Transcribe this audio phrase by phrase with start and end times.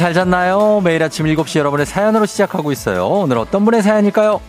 [0.00, 0.80] 잘 잤나요?
[0.82, 3.06] 매일 아침 7시 여러분의 사연으로 시작하고 있어요.
[3.06, 4.40] 오늘 어떤 분의 사연일까요?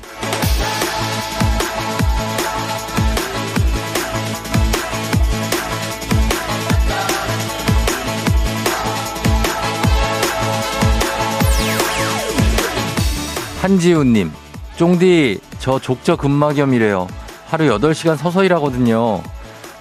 [13.60, 14.32] 한지훈님,
[14.78, 17.10] 쫑디, 저 족저 근막염이래요.
[17.48, 19.22] 하루 8시간 서서 일하거든요.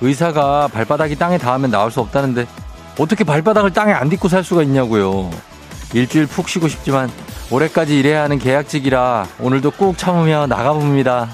[0.00, 2.48] 의사가 발바닥이 땅에 닿으면 나올 수 없다는데
[2.98, 5.30] 어떻게 발바닥을 땅에 안 딛고 살 수가 있냐고요.
[5.92, 7.10] 일주일 푹 쉬고 싶지만
[7.50, 11.28] 올해까지 일해야 하는 계약직이라 오늘도 꾹 참으며 나가봅니다.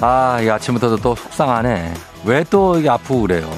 [0.00, 1.92] 아, 이 아침부터도 또 속상하네.
[2.24, 3.50] 왜 또 이게 아프고 그래요?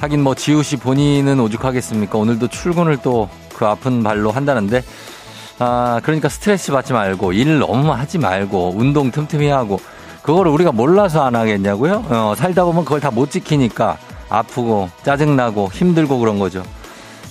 [0.00, 2.18] 하긴 뭐 지우 씨 본인은 오죽하겠습니까?
[2.18, 4.84] 오늘도 출근을 또 그 아픈 발로 한다는데
[5.58, 9.80] 아, 그러니까 스트레스 받지 말고 일 너무 하지 말고 운동 틈틈이 하고
[10.22, 12.04] 그거를 우리가 몰라서 안 하겠냐고요?
[12.08, 16.62] 어, 살다 보면 그걸 다 못 지키니까 아프고 짜증나고 힘들고 그런 거죠.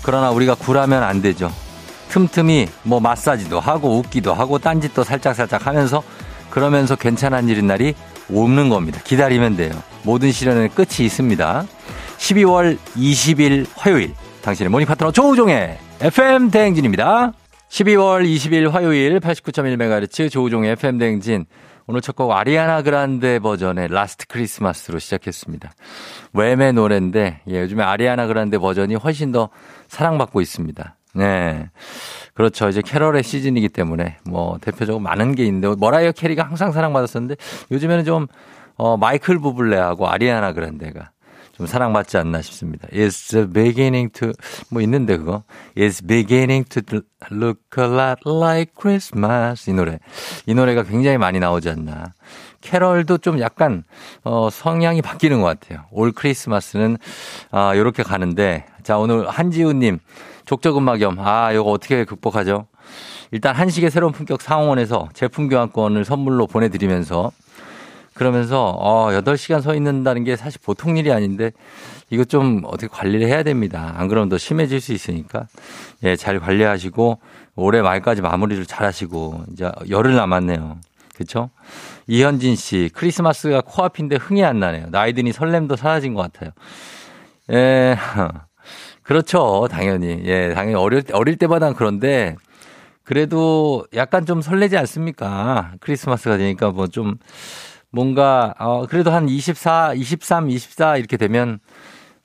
[0.03, 1.52] 그러나 우리가 굴하면 안 되죠.
[2.09, 6.03] 틈틈이 뭐 마사지도 하고 웃기도 하고 딴짓도 살짝살짝 하면서
[6.50, 7.94] 그러면서 괜찮은 일인 날이
[8.30, 9.00] 오는 겁니다.
[9.03, 9.72] 기다리면 돼요.
[10.03, 11.66] 모든 시련의 끝이 있습니다.
[12.18, 17.34] 12월 20일 화요일 당신의 모닝 파트너 조우종의 FM 대행진입니다.
[17.70, 21.45] 12월 20일 화요일 89.1MHz 조우종의 FM 대행진
[21.88, 25.72] 오늘 첫 곡 아리아나 그란데 버전의 Last Christmas로 시작했습니다.
[26.34, 29.50] 웸의 노래인데 예, 요즘에 아리아나 그란데 버전이 훨씬 더
[29.88, 30.96] 사랑받고 있습니다.
[31.16, 31.70] 네.
[32.34, 32.68] 그렇죠.
[32.70, 37.36] 이제 캐럴의 시즌이기 때문에 뭐 대표적으로 많은 게 있는데 머라이어 캐리가 항상 사랑받았었는데
[37.72, 38.28] 요즘에는 좀
[38.76, 41.12] 어, 마이클 부블레하고 아리아나 그란데가
[41.57, 42.88] 좀 사랑받지 않나 싶습니다.
[42.90, 44.31] It's beginning to
[44.69, 45.44] 뭐 있는데 그거
[45.75, 47.01] It's beginning to
[47.31, 49.97] look a lot like Christmas 이 노래
[50.46, 52.13] 이 노래가 굉장히 많이 나오지 않나.
[52.62, 53.84] 캐럴도 좀 약간
[54.23, 55.85] 어 성향이 바뀌는 것 같아요.
[55.91, 56.97] 올 크리스마스는
[57.50, 59.97] 아 요렇게 가는데 자 오늘 한지우님
[60.46, 62.67] 족저근막염 아 요거 어떻게 극복하죠?
[63.31, 67.31] 일단 한식의 새로운 품격 상원에서 제품 교환권을 선물로 보내드리면서
[68.17, 71.51] 그러면서 어 8시간 서 있는다는 게 사실 보통 일이 아닌데
[72.09, 73.94] 이거 좀 어떻게 관리를 해야 됩니다.
[73.95, 75.45] 안 그러면 더 심해질 수 있으니까
[76.03, 77.19] 예, 잘 관리하시고
[77.55, 80.78] 올해 말까지 마무리를 잘 하시고 이제 열흘 남았네요.
[81.13, 81.51] 그렇죠?
[82.07, 84.88] 이현진 씨, 크리스마스가 코앞인데 흥이 안 나네요.
[84.89, 86.51] 나이 드니 설렘도 사라진 것 같아요.
[87.51, 87.97] 예.
[89.03, 89.67] 그렇죠.
[89.69, 90.22] 당연히.
[90.25, 92.35] 예, 당연히 어릴, 어릴 때마다 그런데
[93.03, 95.73] 그래도 약간 좀 설레지 않습니까?
[95.79, 97.16] 크리스마스가 되니까 뭐 좀
[97.92, 101.59] 뭔가 어 그래도 한 24, 23, 24 이렇게 되면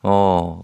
[0.03, 0.61] 어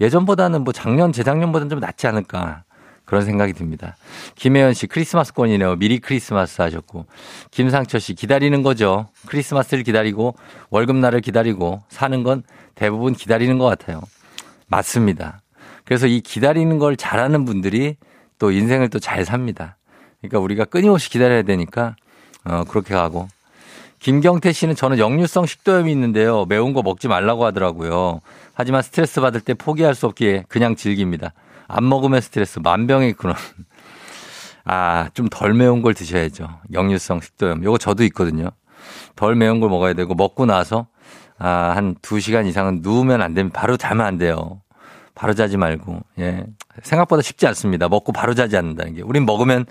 [0.00, 2.64] 예전보다는 뭐 작년 재작년보다는 좀 낫지 않을까
[3.04, 3.96] 그런 생각이 듭니다.
[4.34, 5.76] 김혜연 씨 크리스마스권이네요.
[5.76, 7.06] 미리 크리스마스 하셨고
[7.50, 9.08] 김상철 씨 기다리는 거죠.
[9.26, 10.34] 크리스마스를 기다리고
[10.70, 12.42] 월급날을 기다리고 사는 건
[12.74, 14.00] 대부분 기다리는 것 같아요.
[14.66, 15.42] 맞습니다.
[15.84, 17.96] 그래서 이 기다리는 걸 잘하는 분들이
[18.38, 19.76] 또 인생을 또 잘 삽니다.
[20.20, 21.94] 그러니까 우리가 끊임없이 기다려야 되니까
[22.44, 23.28] 어 그렇게 가고
[24.04, 26.44] 김경태 씨는 저는 역류성 식도염이 있는데요.
[26.44, 28.20] 매운 거 먹지 말라고 하더라고요.
[28.52, 31.32] 하지만 스트레스 받을 때 포기할 수 없기에 그냥 즐깁니다.
[31.68, 33.34] 안 먹으면 스트레스 만병의 근원.
[34.66, 36.46] 아, 좀 덜 매운 걸 드셔야죠.
[36.74, 37.64] 역류성 식도염.
[37.64, 38.50] 요거 저도 있거든요.
[39.16, 40.86] 덜 매운 걸 먹어야 되고 먹고 나서
[41.38, 44.60] 아, 한 2시간 이상은 누우면 안 되면 바로 자면 안 돼요.
[45.14, 46.02] 바로 자지 말고.
[46.18, 46.44] 예.
[46.82, 47.88] 생각보다 쉽지 않습니다.
[47.88, 49.00] 먹고 바로 자지 않는다는 게.
[49.02, 49.64] 우린 먹으면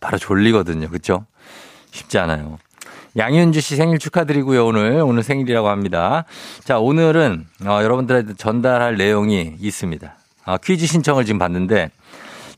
[0.00, 0.88] 바로 졸리거든요.
[0.88, 1.24] 그렇죠?
[1.92, 2.58] 쉽지 않아요.
[3.16, 4.66] 양현주 씨 생일 축하드리고요.
[4.66, 6.24] 오늘 오늘 생일이라고 합니다.
[6.62, 10.14] 자 오늘은 어, 여러분들한테 전달할 내용이 있습니다.
[10.44, 11.90] 아, 퀴즈 신청을 지금 받는데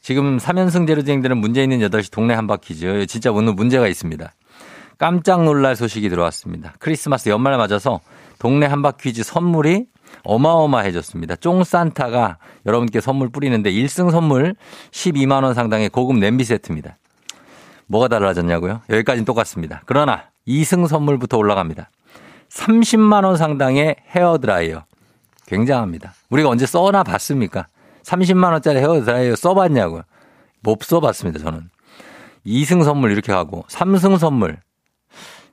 [0.03, 4.33] 지금 3연승제로 진행되는 문제 있는 8시 동네 한바퀴즈 진짜 오늘 문제가 있습니다.
[4.99, 6.75] 깜짝 놀랄 소식이 들어왔습니다.
[6.79, 8.01] 크리스마스 연말 맞아서
[8.39, 9.87] 동네 한바퀴즈 선물이
[10.25, 11.37] 어마어마해졌습니다.
[11.37, 12.37] 쫑산타가
[12.67, 14.55] 여러분께 선물 뿌리는데 1승 선물
[14.91, 16.99] 12만 원 상당의 고급 냄비 세트입니다.
[17.87, 18.83] 뭐가 달라졌냐고요?
[18.89, 19.83] 여기까지는 똑같습니다.
[19.87, 21.91] 그러나 2승 선물부터 올라갑니다.
[22.49, 24.85] 30만 원 상당의 헤어 드라이어.
[25.47, 26.15] 굉장합니다.
[26.31, 27.67] 우리가 언제 써나 봤습니까?
[28.05, 30.03] 30만 원짜리 헤어 드라이어 써봤냐고요?
[30.61, 31.71] 못 써봤습니다, 저는.
[32.47, 34.59] 2승 선물 이렇게 하고 3승 선물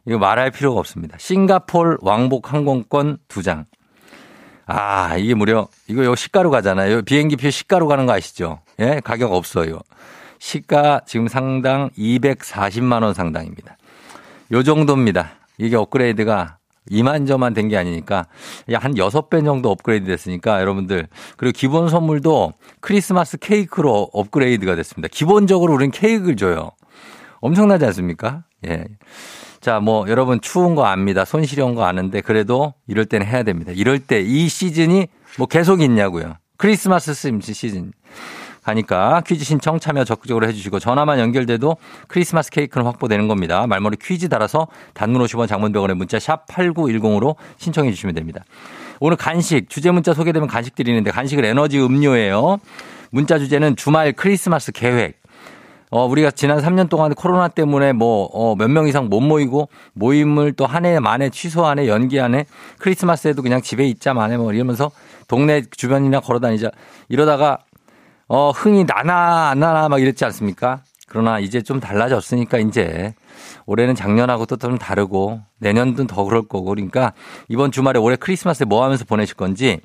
[0.05, 1.17] 이거 말할 필요가 없습니다.
[1.19, 3.65] 싱가폴 왕복 항공권 2장.
[4.65, 7.01] 아, 이게 무려 이거 요 시가로 가잖아요.
[7.03, 8.59] 비행기표 시가로 가는 거 아시죠?
[8.79, 9.79] 예, 가격 없어요.
[10.39, 13.77] 시가 지금 상당 240만 원 상당입니다.
[14.51, 15.31] 요 정도입니다.
[15.57, 16.57] 이게 업그레이드가
[16.89, 18.25] 이만저만 된 게 아니니까
[18.73, 21.07] 한 6배 정도 업그레이드 됐으니까 여러분들
[21.37, 25.07] 그리고 기본 선물도 크리스마스 케이크로 업그레이드가 됐습니다.
[25.11, 26.71] 기본적으로 우리는 케이크를 줘요.
[27.41, 28.43] 엄청나지 않습니까?
[28.65, 28.85] 예.
[29.61, 31.25] 자, 뭐, 여러분 추운 거 압니다.
[31.25, 33.71] 손 시려운 거 아는데, 그래도 이럴 때는 해야 됩니다.
[33.75, 35.07] 이럴 때 이 시즌이
[35.37, 36.35] 뭐 계속 있냐고요.
[36.57, 37.91] 크리스마스 시즌.
[38.69, 41.77] 하니까 퀴즈 신청 참여 적극적으로 해주시고 전화만 연결돼도
[42.07, 43.67] 크리스마스 케이크는 확보되는 겁니다.
[43.67, 48.43] 말머리 퀴즈 달아서 단문 50원 장문병원에 문자 샵 8910으로 신청해 주시면 됩니다.
[48.99, 52.59] 오늘 간식 주제 문자 소개되면 간식 드리는데 간식은 에너지 음료예요.
[53.11, 55.19] 문자 주제는 주말 크리스마스 계획.
[55.91, 60.53] 어, 우리가 지난 3년 동안 코로나 때문에 뭐, 어, 몇 명 이상 못 모이고 모임을
[60.53, 62.45] 또 한 해 만에 취소하네, 연기하네,
[62.77, 64.91] 크리스마스에도 그냥 집에 있자 만에 뭐 이러면서
[65.27, 66.69] 동네 주변이나 걸어 다니자
[67.07, 67.57] 이러다가
[68.29, 70.83] 어, 흥이 나나 안 나나 막 이랬지 않습니까?
[71.07, 73.15] 그러나 이제 좀 달라졌으니까 이제
[73.65, 77.13] 올해는 작년하고 또 좀 다르고 내년도 더 그럴 거고 그러니까
[77.47, 79.79] 이번 주말에 올해 크리스마스에 뭐 하면서 보내실 건지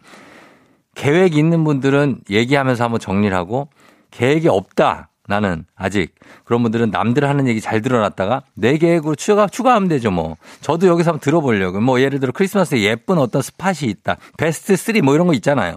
[0.94, 3.68] 계획이 있는 분들은 얘기하면서 한번 정리를 하고
[4.10, 5.08] 계획이 없다.
[5.26, 6.14] 나는 아직
[6.44, 10.36] 그런 분들은 남들 하는 얘기 잘 들어놨다가 내 계획으로 추가 추가하면 되죠 뭐.
[10.60, 11.80] 저도 여기서 한번 들어보려고.
[11.80, 14.18] 뭐 예를 들어 크리스마스에 예쁜 어떤 스팟이 있다.
[14.36, 15.76] 베스트 3 뭐 이런 거 있잖아요.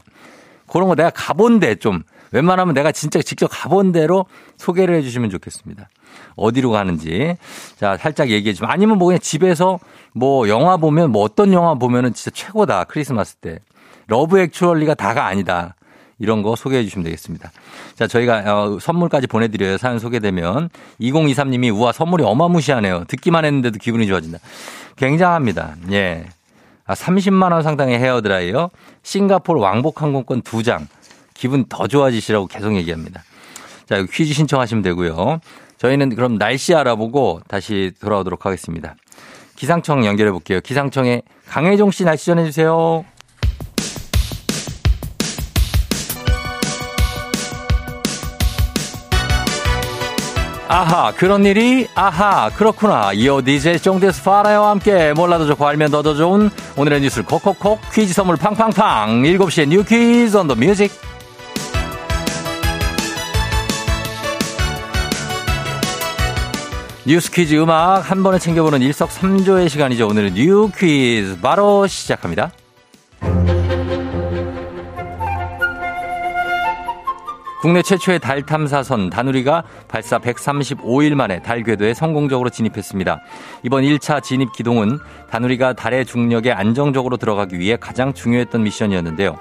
[0.69, 4.25] 그런 거 내가 가본데 좀 웬만하면 내가 진짜 직접 가본 대로
[4.57, 5.89] 소개를 해 주시면 좋겠습니다.
[6.35, 7.35] 어디로 가는지.
[7.77, 8.71] 자, 살짝 얘기해 주면.
[8.71, 9.79] 아니면 뭐 그냥 집에서
[10.13, 12.85] 뭐 영화 보면 뭐 어떤 영화 보면은 진짜 최고다.
[12.85, 13.59] 크리스마스 때.
[14.07, 15.75] Love Actually가 다가 아니다.
[16.19, 17.51] 이런 거 소개해 주시면 되겠습니다.
[17.95, 19.77] 자, 저희가 어, 선물까지 보내드려요.
[19.77, 20.69] 사연 소개되면.
[20.99, 23.05] 2023님이 우와, 선물이 어마무시하네요.
[23.07, 24.39] 듣기만 했는데도 기분이 좋아진다.
[24.95, 25.75] 굉장합니다.
[25.91, 26.25] 예.
[26.85, 28.69] 아, 30만원 상당의 헤어드라이어,
[29.03, 30.87] 싱가포르 왕복 항공권 2장,
[31.37, 33.23] 기분 더 좋아지시라고 계속 얘기합니다.
[33.87, 35.39] 자, 퀴즈 신청하시면 되고요.
[35.77, 38.95] 저희는 그럼 날씨 알아보고 다시 돌아오도록 하겠습니다.
[39.55, 40.59] 기상청 연결해 볼게요.
[40.61, 43.05] 기상청에 강혜종 씨 날씨 전해 주세요.
[50.69, 56.49] 아하 그런 일이 아하 그렇구나 이어 DJ 쫑디스 파라와 함께 몰라도 좋고 알면 더더 좋은
[56.75, 60.91] 오늘의 뉴스를 콕콕콕 퀴즈 선물 팡팡팡 7시에 뉴 퀴즈 on the music
[67.07, 70.09] 뉴스 퀴즈 음악 한 번에 챙겨보는 일석삼조의 시간이죠.
[70.09, 72.51] 오늘은 뉴 퀴즈 바로 시작합니다.
[77.61, 83.21] 국내 최초의 달 탐사선 다누리가 발사 135일 만에 달 궤도에 성공적으로 진입했습니다.
[83.63, 84.99] 이번 1차 진입 기동은
[85.29, 89.39] 다누리가 달의 중력에 안정적으로 들어가기 위해 가장 중요했던 미션이었는데요.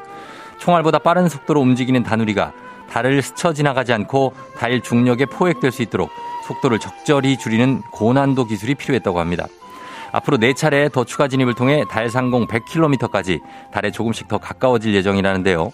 [0.59, 2.53] 총알보다 빠른 속도로 움직이는 다누리가
[2.89, 6.11] 달을 스쳐 지나가지 않고 달 중력에 포획될 수 있도록
[6.47, 9.47] 속도를 적절히 줄이는 고난도 기술이 필요했다고 합니다.
[10.13, 13.41] 앞으로 4차례 더 추가 진입을 통해 달 상공 100km까지
[13.73, 15.73] 달에 조금씩 더 가까워질 예정이라는데요.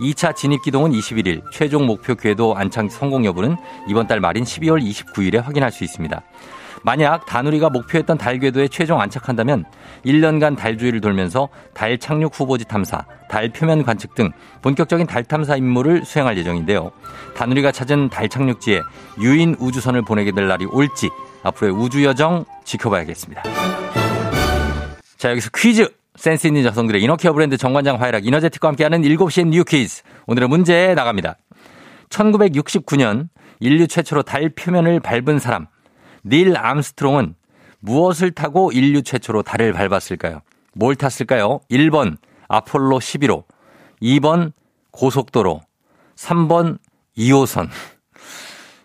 [0.00, 3.56] 2차 진입 기동은 21일, 최종 목표 궤도 안착 성공 여부는
[3.88, 6.22] 이번 달 말인 12월 29일에 확인할 수 있습니다.
[6.84, 9.64] 만약 다누리가 목표했던 달 궤도에 최종 안착한다면
[10.04, 14.30] 1년간 달 주위를 돌면서 달 착륙 후보지 탐사, 달 표면 관측 등
[14.62, 16.92] 본격적인 달 탐사 임무를 수행할 예정인데요.
[17.36, 18.80] 다누리가 찾은 달 착륙지에
[19.20, 21.08] 유인 우주선을 보내게 될 날이 올지
[21.42, 23.42] 앞으로의 우주 여정 지켜봐야겠습니다.
[25.16, 25.88] 자, 여기서 퀴즈!
[26.16, 30.02] 센스 있는 여성들의 inner care 브랜드 정관장 화이락 이너제틱과 함께하는 7시엔 뉴 퀴즈.
[30.26, 31.36] 오늘의 문제 나갑니다.
[32.10, 33.28] 1969년
[33.60, 35.66] 인류 최초로 달 표면을 밟은 사람
[36.24, 37.34] 닐 암스트롱은
[37.80, 40.40] 무엇을 타고 인류 최초로 달을 밟았을까요?
[40.74, 41.60] 뭘 탔을까요?
[41.70, 42.16] 1번
[42.48, 43.44] 아폴로 11호,
[44.02, 44.52] 2번
[44.90, 45.62] 고속도로,
[46.16, 46.78] 3번
[47.16, 47.68] 2호선.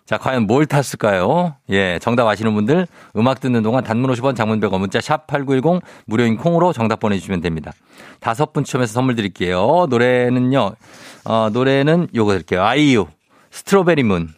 [0.04, 1.56] 자, 과연 뭘 탔을까요?
[1.68, 6.38] 예, 정답 아시는 분들 음악 듣는 동안 단문 50원 장문 100원 문자 샵 8910 무료인
[6.38, 7.72] 콩으로 정답 보내주시면 됩니다.
[8.18, 9.86] 다섯 분 추첨해서 선물 드릴게요.
[9.90, 10.72] 노래는요,
[11.24, 12.64] 어, 노래는 요거 드릴게요.
[12.64, 13.06] 아이유,
[13.50, 14.37] strawberry moon.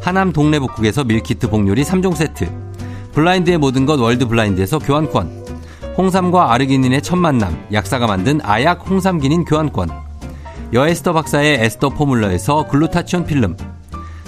[0.00, 2.50] 하남 동래북국에서 밀키트 복요리 3종 세트,
[3.12, 5.40] 블라인드의 모든 것 월드 블라인드에서 교환권.
[5.96, 9.90] 홍삼과 아르기닌의 첫 만남, 약사가 만든 아약 홍삼기닌 교환권.
[10.72, 13.56] 여에스터 박사의 에스터 포뮬러에서 글루타치온 필름.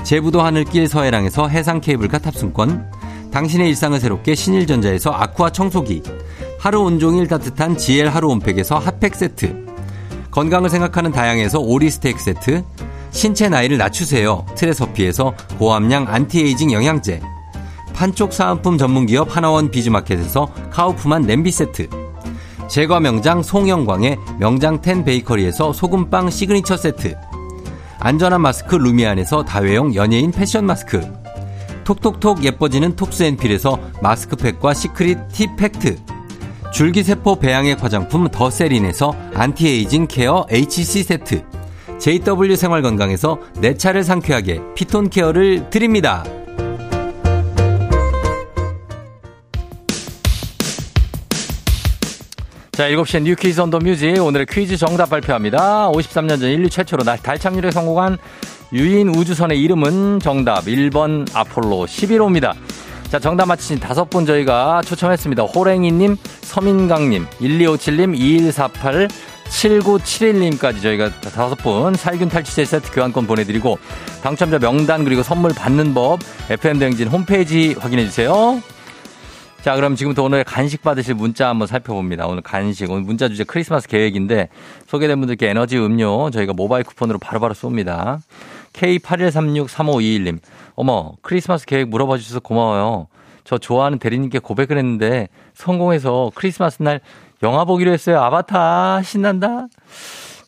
[0.02, 2.90] 제부도 하늘길 서해랑에서 해상 케이블카 탑승권.
[3.30, 6.02] 당신의 일상을 새롭게 신일전자에서 아쿠아 청소기.
[6.58, 9.66] 하루 온종일 따뜻한 GL 하루 온팩에서 핫팩 세트.
[10.30, 12.62] 건강을 생각하는 다양에서 오리 스테이크 세트.
[13.12, 14.44] 신체 나이를 낮추세요.
[14.56, 17.20] 트레서피에서 고함량 안티에이징 영양제.
[17.94, 21.88] 판촉 사은품 전문기업 하나원 비즈마켓에서 카우프만 냄비 세트.
[22.68, 27.14] 제과 명장 송영광의 명장 텐 베이커리에서 소금빵 시그니처 세트.
[28.00, 31.00] 안전한 마스크 루미안에서 다회용 연예인 패션 마스크.
[31.84, 35.98] 톡톡톡 예뻐지는 톡스앤필에서 마스크팩과 시크릿 티 팩트.
[36.72, 41.44] 줄기세포 배양액 화장품 더세린에서 anti-aging care HC 세트.
[42.02, 46.24] JW 생활건강에서 내 차를 상쾌하게 피톤 케어를 드립니다.
[52.72, 54.20] 자, 7시에 뉴 퀴즈 on the music.
[54.20, 55.90] 오늘의 퀴즈 정답 발표합니다.
[55.92, 58.18] 53년 전 인류 최초로 달 착륙에 성공한
[58.72, 62.54] 유인 우주선의 이름은 정답 1번 아폴로 11호입니다.
[63.10, 65.42] 자, 정답 맞히신 다섯 분 저희가 초청했습니다.
[65.44, 69.08] 호랭이님, 서민강님, 1257님, 2148,
[69.52, 73.78] 7971님까지 저희가 다섯 분 살균 탈취제 세트 교환권 보내드리고
[74.22, 78.60] 당첨자 명단 그리고 선물 받는 법 FM대행진 홈페이지 확인해 주세요.
[79.62, 82.26] 자, 그럼 지금부터 오늘 간식 받으실 문자 한번 살펴봅니다.
[82.26, 84.48] 오늘 간식, 오늘 문자 주제 크리스마스 계획인데
[84.88, 88.18] 소개된 분들께 에너지 음료 저희가 모바일 쿠폰으로 바로바로 쏩니다.
[88.72, 90.40] K81363521님.
[90.74, 93.06] 어머, 크리스마스 계획 물어봐 주셔서 고마워요.
[93.44, 97.00] 저 좋아하는 대리님께 고백을 했는데 성공해서 크리스마스 날
[97.42, 98.20] 영화 보기로 했어요.
[98.20, 99.66] 아바타 신난다.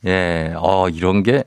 [0.06, 1.44] 예, 어 이런 게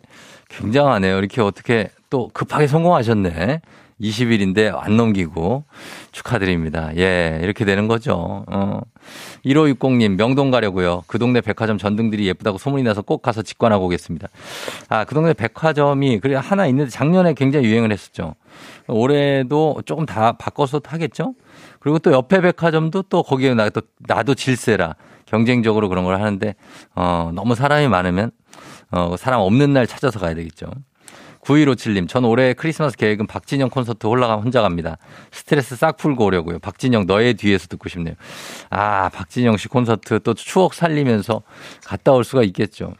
[0.49, 1.17] 굉장하네요.
[1.17, 3.61] 이렇게 어떻게 또 급하게 성공하셨네.
[4.01, 5.63] 20일인데 안 넘기고
[6.11, 6.91] 축하드립니다.
[6.97, 8.45] 예, 이렇게 되는 거죠.
[8.47, 8.81] 어.
[9.45, 11.03] 1560님, 명동 가려고요.
[11.07, 14.27] 그 동네 백화점 전등들이 예쁘다고 소문이 나서 꼭 가서 직관하고 오겠습니다.
[14.89, 18.35] 아, 그 동네 백화점이 그래 하나 있는데 작년에 굉장히 유행을 했었죠.
[18.87, 21.33] 올해도 조금 다 바꿔서 하겠죠?
[21.79, 24.95] 그리고 또 옆에 백화점도 또 거기에 나도, 나도 질세라
[25.27, 26.55] 경쟁적으로 그런 걸 하는데,
[26.95, 28.31] 어, 너무 사람이 많으면,
[28.91, 30.67] 어, 사람 없는 날 찾아서 가야 되겠죠.
[31.41, 34.97] 9157님, 전 올해 크리스마스 계획은 박진영 콘서트 올라가 혼자 갑니다.
[35.31, 36.59] 스트레스 싹 풀고 오려고요.
[36.59, 38.15] 박진영 너의 뒤에서 듣고 싶네요.
[38.69, 41.41] 아, 박진영 씨 콘서트 또 추억 살리면서
[41.85, 42.95] 갔다 올 수가 있겠죠.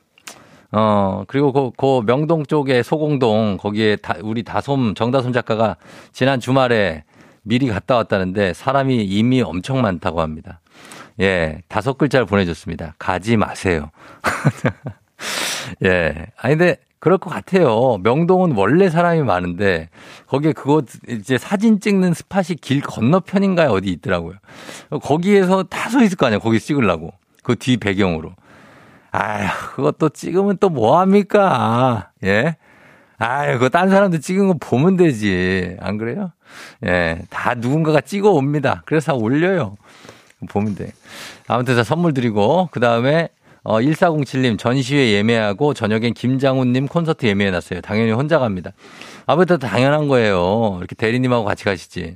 [0.72, 5.76] 어, 그리고 그, 그 명동 쪽에 소공동 거기에 다, 우리 다솜, 정다솜 작가가
[6.12, 7.04] 지난 주말에
[7.44, 10.60] 미리 갔다 왔다는데 사람이 이미 엄청 많다고 합니다.
[11.20, 12.96] 예, 다섯 글자를 보내줬습니다.
[13.00, 13.90] 가지 마세요.
[15.86, 16.28] 예.
[16.38, 17.98] 아니, 근데 그럴 것 같아요.
[18.04, 19.90] 명동은 원래 사람이 많은데
[20.28, 24.36] 거기에 그거 이제 사진 찍는 스팟이 길 건너편인가에 어디 있더라고요.
[25.04, 26.40] 거기에서 다 서 있을 거 아니야.
[26.40, 27.14] 거기 찍으려고.
[27.44, 28.34] 그 뒤 배경으로.
[29.12, 32.10] 아휴, 그것도 찍으면 또 뭐합니까?
[32.24, 32.58] 예?
[33.20, 35.78] 아유, 그거 딴 사람들 찍은 거 보면 되지.
[35.80, 36.32] 안 그래요?
[36.86, 38.84] 예, 다 누군가가 찍어 옵니다.
[38.86, 39.76] 그래서 올려요.
[40.76, 40.92] 돼.
[41.48, 43.30] 아무튼 자, 선물 드리고, 그 다음에
[43.64, 47.82] 어, 1407님 전시회 예매하고 저녁엔 김장훈님 콘서트 예매해놨어요.
[47.82, 48.72] 당연히 혼자 갑니다.
[49.26, 50.78] 아무튼 당연한 거예요.
[50.80, 52.16] 이렇게 대리님하고 같이 가시지.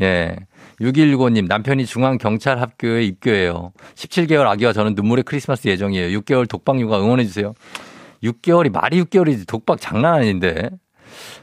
[0.00, 0.36] 예.
[0.80, 3.72] 6165님 남편이 중앙경찰학교에 입교해요.
[3.94, 6.18] 17개월 아기와 저는 눈물의 크리스마스 예정이에요.
[6.20, 7.54] 6개월 독박 육아 응원해주세요.
[8.24, 10.70] 6개월이 말이 6개월이지 독박 장난 아닌데.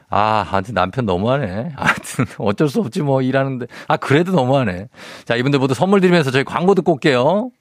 [0.10, 1.72] 아, 하여튼 남편 너무하네.
[1.76, 3.68] 하여튼 어쩔 수 없지 뭐 일하는데.
[3.88, 4.88] 아, 그래도 너무하네.
[5.26, 7.52] 자, 이분들 모두 선물 드리면서 저희 광고 듣고 올게요.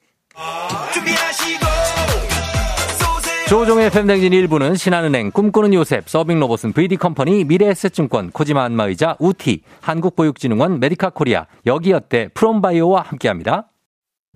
[3.49, 11.47] 조종의 팬댕진 1부는 신한은행, 꿈꾸는 요셉, 서빙로봇은 VD컴퍼니, 미래에셋증권, 코지마 안마의자, 우티, 한국보육진흥원, 메디카 코리아,
[11.65, 13.69] 여기어때, 프롬바이오와 함께합니다.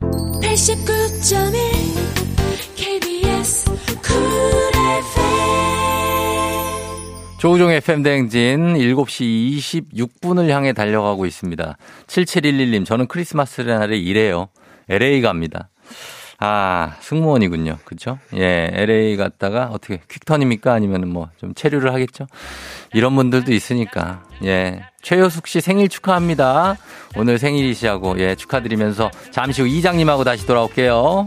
[0.01, 3.65] 89.1 KBS
[7.41, 11.79] 조우종 FM 대행진 7시 26분을 향해 달려가고 있습니다.
[12.07, 14.49] 7711님, 저는 크리스마스 날에 일해요.
[14.91, 15.71] LA 갑니다.
[16.39, 17.79] 아, 승무원이군요.
[17.87, 18.19] 그쵸?
[18.35, 20.73] 예, LA 갔다가 어떻게 퀵턴입니까?
[20.75, 22.27] 아니면 뭐 좀 체류를 하겠죠?
[22.93, 24.23] 이런 분들도 있으니까.
[24.45, 24.83] 예.
[25.01, 26.77] 최효숙 씨 생일 축하합니다.
[27.17, 31.27] 오늘 생일이시하고, 예, 축하드리면서 잠시 후 이장님하고 다시 돌아올게요.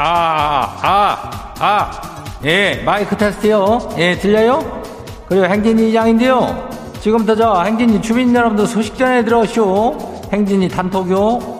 [0.00, 2.00] 아, 아, 아.
[2.44, 3.96] 예, 마이크 테스트요.
[3.98, 4.80] 예, 들려요?
[5.26, 6.68] 그리고 행진이 이장인데요.
[7.00, 9.98] 지금부터 저 행진이 주민 여러분들 소식 전해 들어오시오.
[10.32, 11.58] 행진이 단톡요.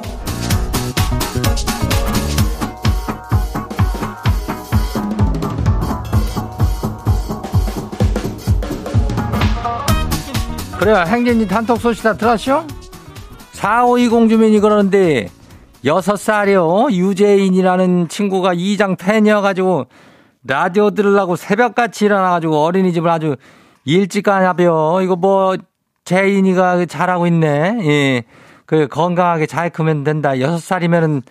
[10.79, 11.05] 그래요.
[11.09, 12.65] 행진이 단톡 소식 다 들었쇼?
[13.55, 15.29] 4520 주민이 그러는데
[15.89, 16.89] 여섯 살이요.
[16.91, 19.87] 유재인이라는 친구가 이장 팬이어가지고
[20.45, 23.37] 라디오 들으려고 새벽같이 일어나가지고 어린이집을 아주
[23.87, 25.01] 일찍 가냐벼.
[25.03, 25.57] 이거 뭐
[26.05, 27.79] 재인이가 잘하고 있네.
[27.85, 28.25] 예.
[28.67, 30.39] 그 건강하게 잘 크면 된다.
[30.41, 31.23] 여섯 살이면은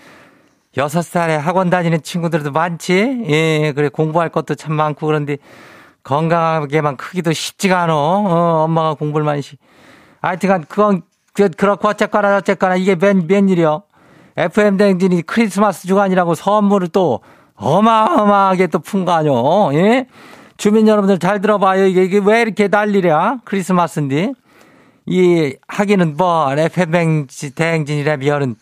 [0.75, 3.25] 여섯 살에 학원 다니는 친구들도 많지.
[3.27, 3.73] 예.
[3.73, 5.37] 그래 공부할 것도 참 많고 그런데
[6.01, 7.95] 건강하게만 크기도 쉽지가 않어.
[7.95, 9.55] 어, 엄마가 공부를 많이 시.
[10.21, 13.83] 하여튼간 그건 그, 그렇고 어쨌거나 어쨌거나 이게 웬, 웬일이요.
[14.37, 17.21] FM 댕진이 크리스마스 주간이라고 선물을 또
[17.55, 19.71] 어마어마하게 또 푼 거 아뇨.
[19.73, 20.05] 예?
[20.57, 21.85] 주민 여러분들 잘 들어봐요.
[21.87, 23.39] 이게, 이게 왜 이렇게 난리랴?
[23.45, 24.33] 크리스마스인데.
[25.07, 28.55] 이, 하기는 뭐, FM 댕진이라면은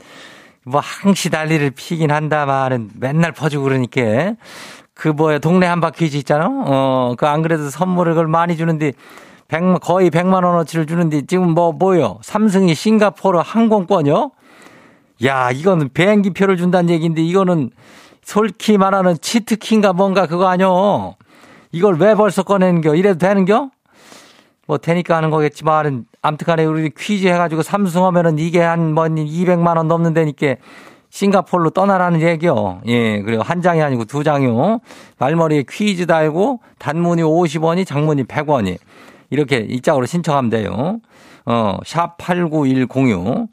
[0.63, 4.36] 뭐 항시 난리를 피긴 한다마는 맨날 퍼주고 그러니까.
[4.94, 6.48] 그 뭐야, 동네 한바퀴즈 있잖아?
[6.50, 8.94] 어, 그 안 그래도 선물을 그걸 많이 주는데,
[9.50, 12.20] 100, 거의 100만 원어치를 주는데 지금 뭐, 뭐요?
[12.22, 14.32] 삼성이 싱가포르 항공권요?
[15.24, 17.72] 야, 이거는 비행기 표를 준다는 얘기인데 이거는
[18.22, 21.16] 솔키 말하는 치트키인가 뭔가 그거 아뇨.
[21.72, 22.96] 이걸 왜 벌써 꺼내는겨?
[22.96, 23.70] 이래도 되는겨?
[24.68, 30.56] 뭐 되니까 하는 거겠지만 암튼간에 우리 퀴즈 해가지고 삼성 하면은 이게 한뭐 200만 원 넘는다니까
[31.10, 32.82] 싱가폴로 떠나라는 얘기요.
[32.88, 34.80] 예, 그리고 한 장이 아니고 두 장이요.
[35.20, 38.78] 말머리에 퀴즈 달고 단문이 50원이 장문이 100원이
[39.30, 41.00] 이렇게 이 짝으로 신청하면 돼요.
[41.46, 43.48] 어, 샵 8910요.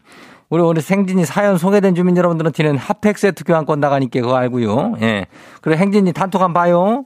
[0.53, 4.97] 우리 오늘 생진이 사연 소개된 주민 여러분들한테는 핫팩 세트 교환권 나가니까 그거 알고요.
[5.01, 5.25] 예.
[5.63, 7.05] 그리고 행진이 단톡 한번 봐요.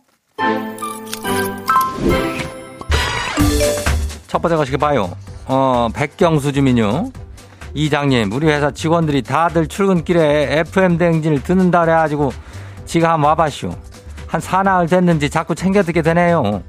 [4.26, 5.12] 첫 번째 거시기 봐요.
[5.46, 7.12] 어, 백경수 주민요.
[7.72, 12.32] 이장님, 우리 회사 직원들이 다들 출근길에 FM 대행진을 듣는다 그래가지고
[12.84, 13.70] 지가 한번 와봤쇼.
[14.26, 16.64] 한 사나흘 됐는지 자꾸 챙겨 듣게 되네요.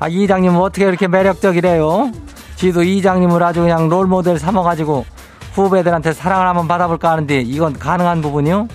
[0.00, 2.10] 아, 이장님은 어떻게 이렇게 매력적이래요?
[2.56, 5.04] 지도 이장님을 아주 그냥 롤모델 삼아가지고
[5.64, 8.68] 후배들한테 사랑을 한번 받아볼까 하는데 이건 가능한 부분이요?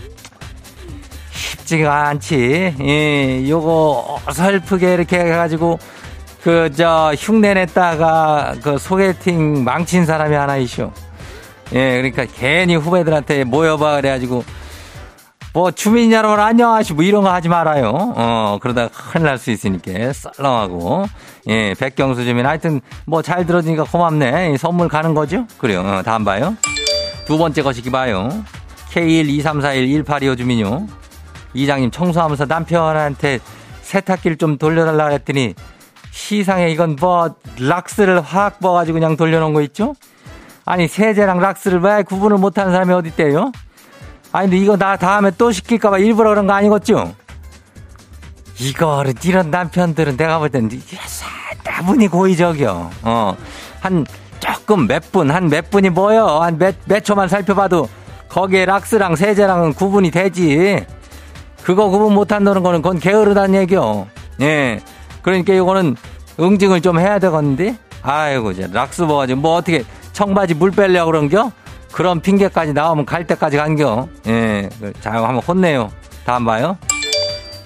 [1.31, 2.75] 쉽지가 않지.
[2.81, 5.79] 예, 요거 어설프게 이렇게 해가지고
[6.43, 10.91] 그 저 흉내 냈다가 그 소개팅 망친 사람이 하나 있쇼.
[11.73, 14.43] 예, 그러니까 괜히 후배들한테 모여봐 그래가지고
[15.53, 17.91] 뭐 주민 여러분 안녕하시고 뭐 이런 거 하지 말아요.
[18.15, 21.05] 어 그러다가 큰일 날 수 있으니까 썰렁하고
[21.47, 24.55] 예 백경수 주민 하여튼 뭐 잘 들어주니까 고맙네.
[24.57, 25.45] 선물 가는 거죠?
[25.57, 25.81] 그래요.
[25.81, 26.55] 어, 다음 봐요.
[27.25, 28.29] 두 번째 거시기 봐요.
[28.93, 30.87] K123411825 주민요.
[31.53, 33.39] 이장님 청소하면서 남편한테
[33.81, 35.53] 세탁기를 좀 돌려달라 그랬더니
[36.11, 39.95] 시상에 이건 뭐 락스를 확 버가지고 그냥 돌려놓은 거 있죠?
[40.65, 43.51] 아니 세제랑 락스를 왜 구분을 못하는 사람이 어디 있대요?
[44.31, 47.13] 아니 근데 이거 나 다음에 또 시킬까봐 일부러 그런 거 아니겠죠?
[48.59, 50.69] 이거를 이런 남편들은 내가 볼 때는
[51.63, 52.91] 다분히 고의적이요.
[53.03, 53.35] 어.
[53.79, 54.05] 한
[54.39, 56.25] 조금 몇 분, 한 몇 분이 뭐요?
[56.41, 57.89] 한 몇, 몇 초만 살펴봐도
[58.29, 60.85] 거기에 락스랑 세제랑은 구분이 되지.
[61.63, 64.07] 그거 구분 못한다는 거는 그건 게으르다는 얘기요.
[64.41, 64.79] 예.
[65.21, 65.95] 그러니까 이거는
[66.39, 67.75] 응징을 좀 해야 되겠는데?
[68.03, 71.51] 아이고, 이제 락스 먹어가지고 뭐 어떻게 청바지 물 빼려고 그런겨?
[71.91, 74.07] 그런 핑계까지 나오면 갈 때까지 간겨.
[74.27, 74.69] 예.
[75.01, 75.91] 자, 한번 혼내요.
[76.25, 76.77] 다음 봐요.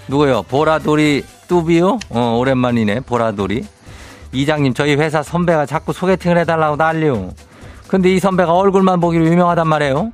[0.07, 0.43] 누구요?
[0.43, 1.99] 보라돌이 뚜비요?
[2.09, 3.01] 어, 오랜만이네.
[3.01, 3.65] 보라돌이.
[4.31, 7.31] 이장님, 저희 회사 선배가 자꾸 소개팅을 해달라고 난리요.
[7.87, 10.11] 근데 이 선배가 얼굴만 보기로 유명하단 말이에요.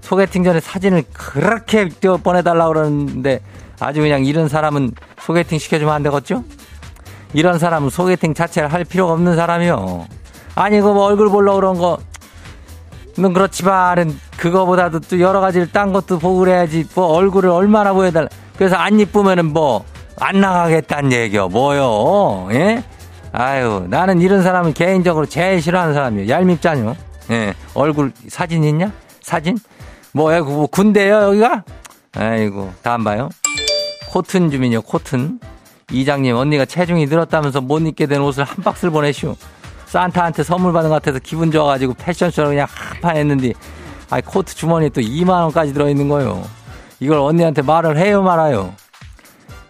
[0.00, 1.88] 소개팅 전에 사진을 그렇게
[2.22, 3.40] 보내달라고 그러는데
[3.78, 6.44] 아주 그냥 이런 사람은 소개팅 시켜주면 안 되겠죠?
[7.32, 10.06] 이런 사람은 소개팅 자체를 할 필요가 없는 사람이요.
[10.56, 11.98] 아니, 그뭐 얼굴 보려고 그런 거,
[13.16, 18.28] 는 그렇지만은 그거보다도 또 여러 가지를 딴 것도 보고 그래야지 뭐 얼굴을 얼마나 보여달라.
[18.56, 19.84] 그래서 안 이쁘면은 뭐
[20.22, 21.48] 안 나가겠다는 얘기요.
[21.48, 22.48] 뭐요?
[22.52, 22.84] 예?
[23.32, 26.28] 아유, 나는 이런 사람은 개인적으로 제일 싫어하는 사람이에요.
[26.28, 26.96] 얄밉잖요.
[27.30, 28.92] 예, 얼굴 사진 있냐?
[29.20, 29.58] 사진?
[30.12, 31.64] 뭐야, 뭐 군대요, 여기가?
[32.14, 33.30] 아이고, 다음 봐요.
[34.10, 35.40] 코튼 주민요, 코튼.
[35.90, 39.34] 이장님, 언니가 체중이 늘었다면서 못 입게 된 옷을 한 박스를 보내시오.
[39.92, 43.52] 산타한테 선물 받은 것 같아서 기분 좋아가지고 패션쇼를 그냥 한판 했는데,
[44.08, 46.42] 아 코트 주머니에 또 2만 원까지 들어있는 거요.
[46.98, 48.72] 이걸 언니한테 말을 해요, 말아요?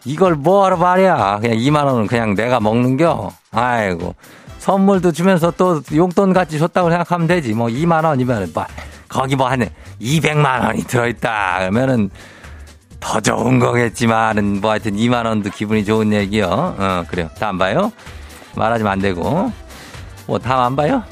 [0.04, 1.40] 이걸 뭐하러 말이야.
[1.40, 3.32] 그냥 2만 원은 그냥 내가 먹는겨.
[3.50, 4.14] 아이고.
[4.58, 7.52] 선물도 주면서 또 용돈 같이 줬다고 생각하면 되지.
[7.54, 8.64] 뭐 2만 원이면 뭐
[9.08, 9.68] 거기 뭐 한
[10.00, 11.58] 200만 원이 들어있다.
[11.58, 12.10] 그러면은
[13.00, 16.46] 더 좋은 거겠지만은 뭐 하여튼 2만 원도 기분이 좋은 얘기요.
[16.78, 17.28] 어, 그래요.
[17.40, 17.90] 다음 봐요.
[18.54, 19.50] 말하지면 안 되고.
[20.26, 21.02] 뭐 다음 안 봐요?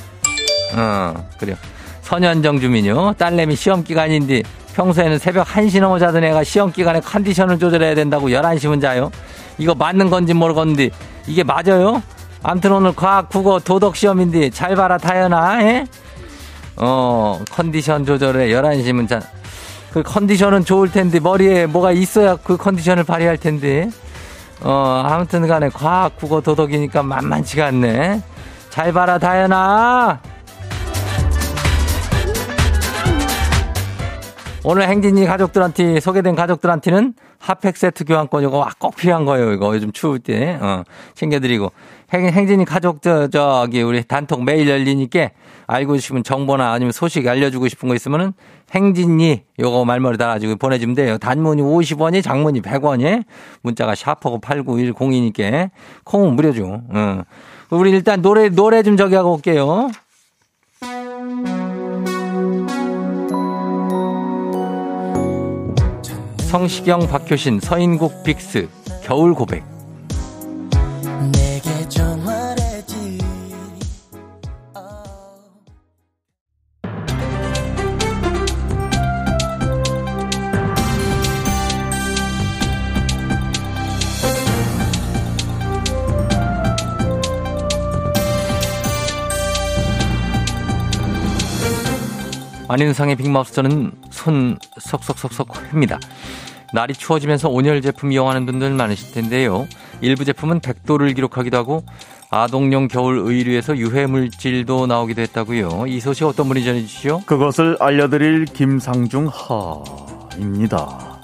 [0.77, 1.57] 어, 그래요.
[2.03, 3.15] 선현정 주민요.
[3.15, 4.43] 딸내미 시험 기간인데
[4.75, 9.11] 평소에는 새벽 1시 넘어 자던 애가 시험 기간에 컨디션을 조절해야 된다고 11시면 자요.
[9.59, 10.91] 이거 맞는 건지 모르겠는데
[11.27, 12.03] 이게 맞아요?
[12.43, 15.63] 암튼 오늘 과학, 국어, 도덕 시험인데 잘 봐라 타연아.
[15.63, 15.87] 에?
[16.77, 19.21] 어, 컨디션 조절에 11시면 자.
[19.93, 23.91] 그 컨디션은 좋을 텐데 머리에 뭐가 있어야 그 컨디션을 발휘할 텐데.
[24.63, 28.23] 어, 아무튼 간에 과학, 국어, 도덕이니까 만만치가 않네.
[28.71, 30.21] 잘 봐라 다현아.
[34.63, 39.53] 오늘 행진이 가족들한테 소개된 가족들한테는 핫팩 세트 교환권 이거 꼭 필요한 거예요.
[39.53, 41.73] 이거 요즘 추울 때 어, 챙겨드리고
[42.13, 45.31] 행, 행진이 가족 저 저기 우리 단톡 매일 열리니까
[45.67, 48.35] 알고 싶은 정보나 아니면 소식 알려주고 싶은 거 있으면은
[48.73, 51.17] 행진이 요거 말머리 달아주고 보내주면 돼요.
[51.19, 53.25] 단문이 50원이 장문이 100원이
[53.63, 55.71] 문자가 샤퍼고 8910이니까
[56.05, 56.83] 콩은 무료죠.
[56.91, 57.23] 어.
[57.71, 59.91] 우리 일단 노래 노래 좀 저기 하고 올게요.
[66.51, 68.69] 성시경, 박효신, 서인국, 빅스,
[69.05, 69.63] 겨울 고백.
[92.71, 95.99] 안윤상의 빅마우스는 손 석석석석 합니다.
[96.73, 99.67] 날이 추워지면서 온열 제품 이용하는 분들 많으실 텐데요.
[100.01, 101.85] 일부 제품은 100도를 기록하기도 하고
[102.31, 105.87] 아동용 겨울 의류에서 유해 물질도 나오기도 했다고요.
[105.89, 107.23] 이 소식 어떤 분이 전해주시죠?
[107.27, 111.19] 그것을 알려드릴 김상중 하입니다.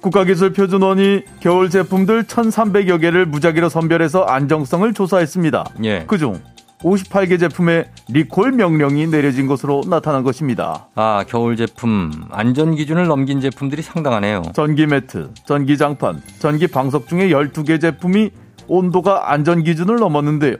[0.00, 5.64] 국가기술표준원이 겨울 제품들 1,300여 개를 무작위로 선별해서 안정성을 조사했습니다.
[5.84, 6.06] 예.
[6.08, 6.40] 그중
[6.80, 10.88] 58개 제품에 리콜 명령이 내려진 것으로 나타난 것입니다.
[10.94, 14.42] 아, 겨울 제품 안전 기준을 넘긴 제품들이 상당하네요.
[14.54, 18.30] 전기 매트, 전기 장판, 전기 방석 중에 12개 제품이
[18.68, 20.56] 온도가 안전 기준을 넘었는데요.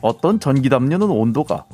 [0.00, 1.64] 어떤 전기 담요는 온도가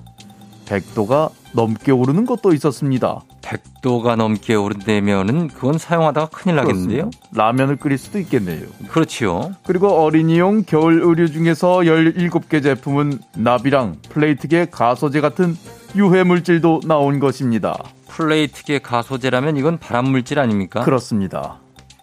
[0.66, 3.22] 100도가 넘게 오르는 것도 있었습니다.
[3.40, 7.10] 100도가 넘게 오른다면은 그건 사용하다가 큰일 나겠는데요?
[7.32, 8.66] 라면을 끓일 수도 있겠네요.
[8.88, 9.52] 그렇지요.
[9.64, 15.56] 그리고 어린이용 겨울 의류 중에서 17개 제품은 나비랑 플레이트계 가소제 같은
[15.94, 17.78] 유해 물질도 나온 것입니다.
[18.08, 20.80] 플레이트계 가소제라면 이건 발암 물질 아닙니까?
[20.82, 21.60] 그렇습니다.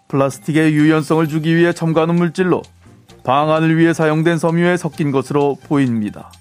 [0.07, 2.61] 플라스틱의 유연성을 주기 위해 첨가하는 물질로
[3.23, 6.31] 방안을 위해 사용된 섬유에 섞인 것으로 보입니다.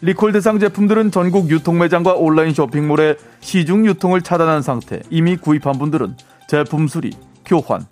[0.00, 5.00] 리콜 대상 제품들은 전국 유통 매장과 온라인 쇼핑몰에 시중 유통을 차단한 상태.
[5.10, 6.14] 이미 구입한 분들은
[6.46, 7.10] 제품 수리,
[7.44, 7.84] 교환,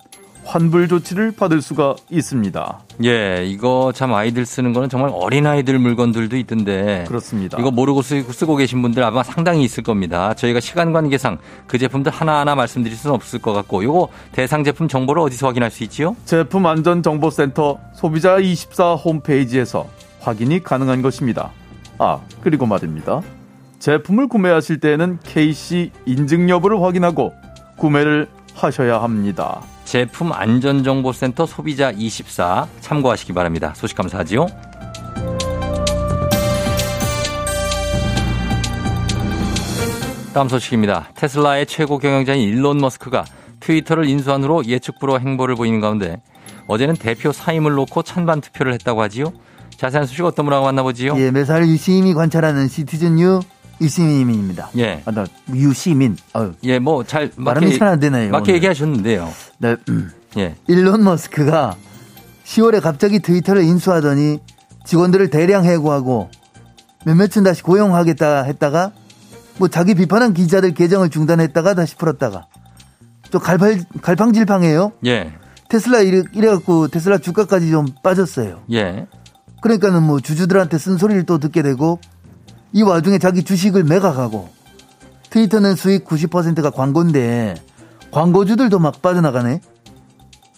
[0.45, 2.79] 환불 조치를 받을 수가 있습니다.
[3.03, 7.03] 예, 이거 참 아이들 쓰는 거는 정말 어린 아이들 물건들도 있던데.
[7.09, 7.57] 그렇습니다.
[7.59, 10.33] 이거 모르고 쓰고, 계신 분들 아마 상당히 있을 겁니다.
[10.33, 15.21] 저희가 시간 관계상 그 제품들 하나하나 말씀드릴 수는 없을 것 같고, 요거 대상 제품 정보를
[15.23, 16.15] 어디서 확인할 수 있지요?
[16.23, 19.89] 제품 안전 정보센터 소비자 24 홈페이지에서
[20.21, 21.51] 확인이 가능한 것입니다.
[21.99, 23.21] 아, 그리고 말입니다.
[23.79, 27.33] 제품을 구매하실 때에는 KC 인증 여부를 확인하고
[27.77, 29.61] 구매를 하셔야 합니다.
[29.85, 33.73] 제품 안전정보센터 소비자 24 참고하시기 바랍니다.
[33.75, 34.47] 소식 감사하지요.
[40.33, 41.09] 다음 소식입니다.
[41.15, 43.25] 테슬라의 최고 경영자인 일론 머스크가
[43.59, 46.21] 트위터를 인수한 후로 예측 불허 행보를 보이는 가운데
[46.67, 49.33] 어제는 대표 사임을 놓고 찬반 투표를 했다고 하지요.
[49.77, 51.15] 자세한 소식 어떤 분하고 만나보지요?
[51.19, 53.39] 예, 매사를 유심히 관찰하는 citizen 유
[53.79, 54.71] 유시민입니다.
[54.77, 55.03] 예.
[55.05, 56.17] 아, 나 유시민.
[56.35, 56.53] 어유.
[56.63, 58.31] 예, 뭐 잘 발음이 잘 안 되나요?
[58.31, 58.55] 맞게 오늘.
[58.55, 59.31] 얘기하셨는데요.
[59.59, 59.75] 네.
[59.89, 60.09] 음.
[60.37, 60.55] 예.
[60.67, 61.75] 일론 머스크가
[62.43, 64.39] 10월에 갑자기 트위터를 인수하더니
[64.85, 66.29] 직원들을 대량 해고하고
[67.05, 68.91] 몇몇은 다시 고용하겠다 했다가
[69.57, 72.47] 뭐 자기 비판한 기자들 계정을 중단했다가 다시 풀었다가
[73.29, 74.93] 또 갈팔, 갈팡질팡해요.
[75.05, 75.33] 예.
[75.69, 78.61] 테슬라 이래, 이래갖고 테슬라 주가까지 좀 빠졌어요.
[78.71, 79.05] 예.
[79.61, 81.99] 그러니까는 뭐 주주들한테 쓴소리를 또 듣게 되고
[82.73, 84.49] 이 와중에 자기 주식을 매각하고
[85.29, 87.55] 트위터는 수익 90%가 광고인데
[88.11, 89.61] 광고주들도 막 빠져나가네.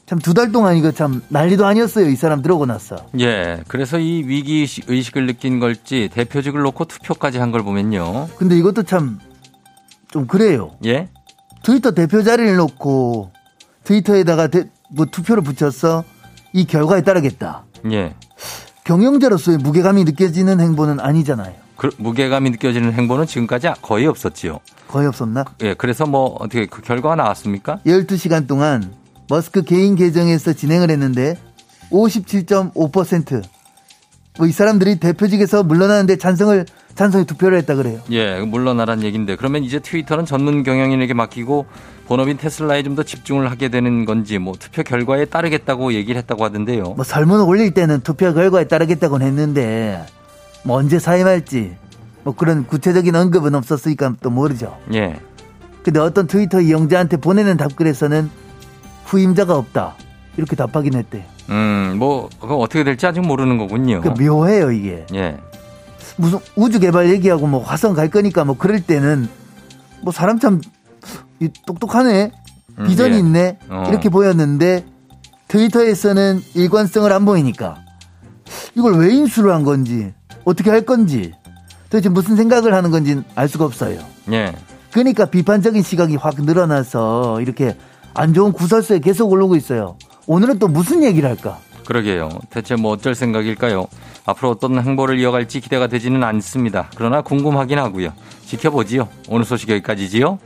[0.05, 2.07] 참 두 달 동안 이거 참 난리도 아니었어요.
[2.09, 2.95] 이 사람 들어오고 났어.
[3.19, 3.61] 예.
[3.67, 8.27] 그래서 이 위기 의식을 느낀 걸지 대표직을 놓고 투표까지 한 걸 보면요.
[8.37, 9.19] 근데 이것도 참
[10.11, 10.71] 좀 그래요.
[10.85, 11.07] 예.
[11.61, 13.31] 트위터 대표 자리를 놓고
[13.83, 16.03] 트위터에다가 대, 뭐 투표를 붙였어.
[16.53, 17.65] 이 결과에 따르겠다.
[17.91, 18.15] 예.
[18.89, 21.53] 경영자로서의 무게감이 느껴지는 행보는 아니잖아요.
[21.75, 24.59] 그, 무게감이 느껴지는 행보는 지금까지 거의 없었지요.
[24.87, 25.45] 거의 없었나?
[25.61, 27.77] 예, 그래서 뭐 어떻게 그 결과가 나왔습니까?
[27.85, 28.91] 12시간 동안
[29.29, 31.37] 머스크 개인 계정에서 진행을 했는데
[31.91, 33.43] 57.5%.
[34.39, 37.99] 뭐 이 사람들이 대표직에서 물러나는데 찬성을 찬성의 투표를 했다 그래요.
[38.11, 41.65] 예, 물러나란 얘기인데 그러면 이제 트위터는 전문 경영인에게 맡기고
[42.07, 46.83] 본업인 테슬라에 좀 더 집중을 하게 되는 건지 뭐 투표 결과에 따르겠다고 얘기를 했다고 하던데요.
[46.95, 50.03] 뭐 설문 올릴 때는 투표 결과에 따르겠다고는 했는데
[50.63, 51.75] 뭐 언제 사임할지
[52.23, 54.77] 뭐 그런 구체적인 언급은 없었으니까 또 모르죠.
[54.93, 55.19] 예.
[55.83, 58.29] 근데 어떤 트위터 이용자한테 보내는 답글에서는
[59.05, 59.95] 후임자가 없다
[60.37, 61.25] 이렇게 답하긴 했대.
[61.49, 64.01] 음, 뭐 그거 어떻게 될지 아직 모르는 거군요.
[64.01, 65.05] 그 묘해요 이게.
[65.13, 65.37] 예.
[66.17, 69.27] 무슨 우주 개발 얘기하고 뭐 화성 갈 거니까 뭐 그럴 때는
[70.01, 70.59] 뭐 사람 참이
[71.65, 72.31] 똑똑하네
[72.79, 73.19] 음, 비전이 예.
[73.19, 73.85] 있네 어.
[73.89, 74.85] 이렇게 보였는데
[75.47, 77.77] 트위터에서는 일관성을 안 보이니까
[78.75, 80.13] 이걸 왜 인수를 한 건지
[80.45, 81.33] 어떻게 할 건지
[81.89, 83.99] 도대체 무슨 생각을 하는 건지 알 수가 없어요.
[84.31, 84.53] 예.
[84.91, 87.75] 그러니까 비판적인 시각이 확 늘어나서 이렇게
[88.13, 89.97] 안 좋은 구설수에 계속 오르고 있어요.
[90.29, 91.57] 오늘은 또 무슨 얘기를 할까?
[91.87, 92.29] 그러게요.
[92.51, 93.87] 대체 뭐 어쩔 생각일까요?
[94.27, 96.91] 앞으로 어떤 행보를 이어갈지 기대가 되지는 않습니다.
[96.95, 98.13] 그러나 궁금하긴 하고요.
[98.45, 99.09] 지켜보지요.
[99.27, 100.37] 오늘 소식 여기까지지요.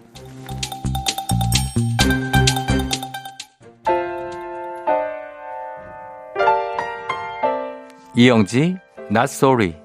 [8.16, 8.78] 이영지,
[9.12, 9.83] Not Sorry.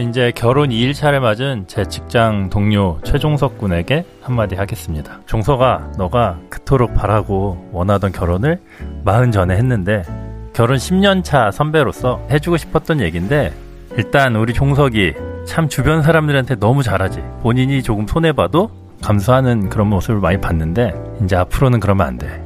[0.00, 5.20] 이제 결혼 2일차를 맞은 제 직장 동료 최종석 군에게 한마디 하겠습니다.
[5.26, 8.60] 종석아, 너가 그토록 바라고 원하던 결혼을
[9.04, 10.02] 마흔 전에 했는데
[10.52, 13.52] 결혼 10년 차 선배로서 해주고 싶었던 얘기인데
[13.96, 15.14] 일단 우리 종석이
[15.46, 17.22] 참 주변 사람들한테 너무 잘하지.
[17.42, 18.70] 본인이 조금 손해봐도
[19.02, 20.92] 감수하는 그런 모습을 많이 봤는데
[21.24, 22.42] 이제 앞으로는 그러면 안 돼.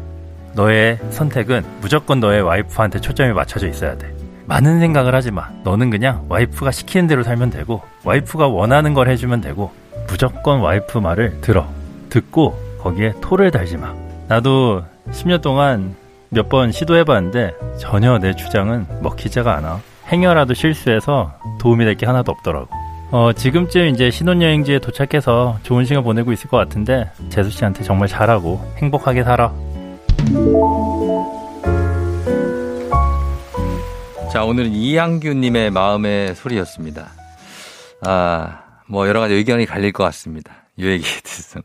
[0.55, 4.24] 너의 선택은 무조건 너의 와이프한테 초점이 맞춰져 있어야 돼.
[4.47, 5.49] 많은 생각을 하지 마.
[5.65, 9.73] 너는 그냥 와이프가 시키는 대로 살면 되고, 와이프가 원하는 걸 해주면 되고,
[10.07, 11.67] 무조건 와이프 말을 들어.
[12.11, 13.95] 듣고, 거기에 토를 달지 마.
[14.29, 15.95] 나도 10년 동안
[16.29, 19.81] 몇 번 시도해봤는데, 전혀 내 주장은 먹히지가 않아.
[20.13, 22.69] 행여라도 실수해서 도움이 될 게 하나도 없더라고.
[23.11, 28.61] 어, 지금쯤 이제 신혼여행지에 도착해서 좋은 시간 보내고 있을 것 같은데, 재수 씨한테 정말 잘하고,
[28.79, 29.53] 행복하게 살아.
[34.35, 37.13] 자, 오늘은 이양규님의 마음의 소리였습니다.
[38.05, 40.67] 아, 뭐 여러 가지 의견이 갈릴 것 같습니다.
[40.77, 41.61] 이 얘기에 대해서.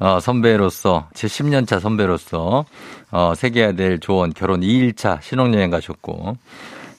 [0.00, 2.64] 어, 선배로서, 제 10년차 선배로서,
[3.12, 6.36] 어, 새겨야 될 조언, 결혼 2일차 신혼여행 가셨고,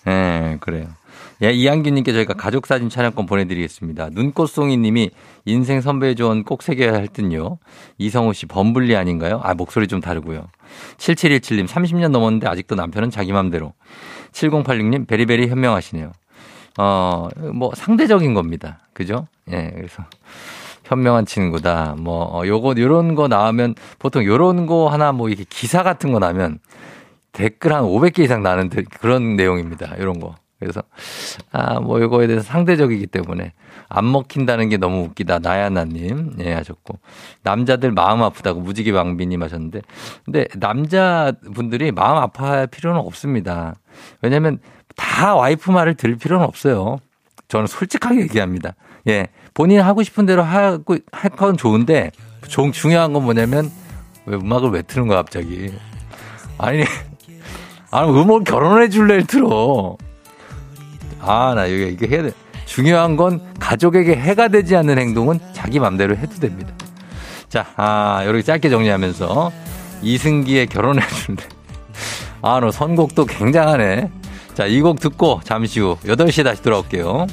[0.07, 0.85] 예, 그래요.
[1.43, 4.11] 예, 이양규님께 저희가 가족사진 촬영권 보내드리겠습니다.
[4.13, 5.09] 눈꽃송이 님이
[5.43, 7.59] 인생 선배 조언 꼭 새겨야 할 듯요.
[7.97, 9.41] 이성우 씨 범블리 아닌가요?
[9.43, 10.47] 아, 목소리 좀 다르고요.
[10.95, 13.73] 7717님 30년 넘었는데 아직도 남편은 자기 맘대로.
[14.33, 16.11] 7086님 베리베리 현명하시네요.
[16.79, 18.79] 어, 뭐 상대적인 겁니다.
[18.93, 19.27] 그죠?
[19.51, 20.03] 예, 그래서
[20.85, 21.95] 현명한 친구다.
[21.97, 26.19] 뭐 어, 요거 요런 거 나오면 보통 요런 거 하나 뭐 이렇게 기사 같은 거
[26.19, 26.59] 나면
[27.31, 29.97] 댓글 한 500개 이상 나는데 그런 내용입니다.
[29.99, 30.35] 요런 거.
[30.63, 30.81] 그래서
[31.51, 33.53] 아, 뭐 요거에 대해서 상대적이기 때문에
[33.89, 35.39] 안 먹힌다는 게 너무 웃기다.
[35.39, 36.99] 나야나님, 예, 하셨고.
[37.43, 39.81] 남자들 마음 아프다고 무지개 왕비님 하셨는데.
[40.25, 43.75] 근데 남자분들이 마음 아파할 필요는 없습니다.
[44.21, 44.59] 왜냐면
[44.95, 46.97] 다 와이프 말을 들을 필요는 없어요.
[47.49, 48.73] 저는 솔직하게 얘기합니다.
[49.07, 49.27] 예.
[49.53, 52.11] 본인 하고 싶은 대로 하고, 할 건 좋은데,
[52.47, 53.69] 좀 중요한 건 뭐냐면,
[54.25, 55.71] 왜 음악을 왜 트는 거야, 갑자기.
[56.57, 56.83] 아니,
[57.91, 59.97] 아니, 음악 결혼해 줄래 틀어.
[61.25, 62.31] 아, 나 이거, 이거 해야 돼.
[62.65, 66.73] 중요한 건 가족에게 해가 되지 않는 행동은 자기 맘대로 해도 됩니다.
[67.49, 69.51] 자, 아, 이렇게 짧게 정리하면서
[70.01, 71.37] 이승기의 결혼해 줄래.
[72.41, 74.09] 아, 너 선곡도 굉장하네.
[74.53, 77.27] 자, 이 곡 듣고 잠시 후 8시에 다시 돌아올게요.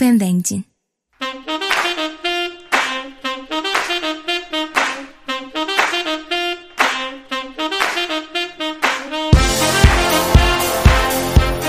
[0.00, 0.64] FM 냉진.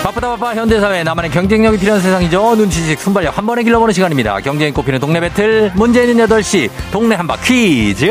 [0.02, 2.56] 바쁘다 바빠 현대사회 나만의 경쟁력이 필요한 세상이죠.
[2.56, 4.40] 눈치식 순발력 한 번에 길러보는 시간입니다.
[4.40, 8.06] 경쟁이 꼽히는 동네 배틀 문제 있는 8시 동네 한바 퀴즈.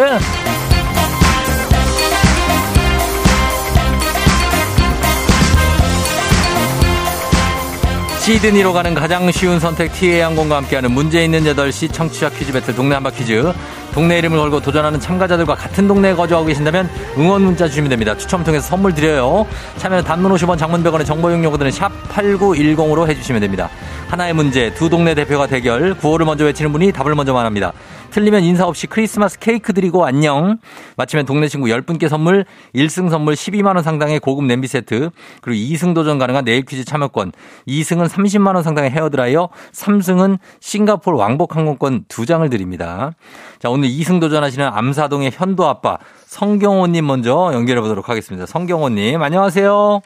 [8.30, 12.94] 시드니로 가는 가장 쉬운 선택 TA 항공과 함께하는 문제 있는 8시 청취자 퀴즈 배틀 동네
[12.94, 13.52] 한바 퀴즈.
[13.92, 16.88] 동네 이름을 걸고 도전하는 참가자들과 같은 동네에 거주하고 계신다면
[17.18, 18.16] 응원 문자 주시면 됩니다.
[18.16, 19.44] 추첨 통해서 선물 드려요.
[19.78, 23.68] 참여는 단문 50원 장문 100원의 정보 용료들은 샵 8910으로 해주시면 됩니다.
[24.08, 27.72] 하나의 문제 두 동네 대표가 대결 구호를 먼저 외치는 분이 답을 먼저 말합니다.
[28.10, 30.58] 틀리면 인사 없이 크리스마스 케이크 드리고 안녕.
[30.96, 32.44] 맞히면 동네 친구 10분께 선물,
[32.74, 37.32] 1승 선물 12만원 상당의 고급 냄비 세트, 그리고 2승 도전 가능한 네일 퀴즈 참여권,
[37.66, 43.12] 2승은 30만원 상당의 헤어드라이어, 3승은 싱가포르 왕복 항공권 2장을 드립니다.
[43.58, 48.46] 자, 오늘 2승 도전하시는 암사동의 현도 아빠, 성경호님 먼저 연결해 보도록 하겠습니다.
[48.46, 50.00] 성경호님, 안녕하세요.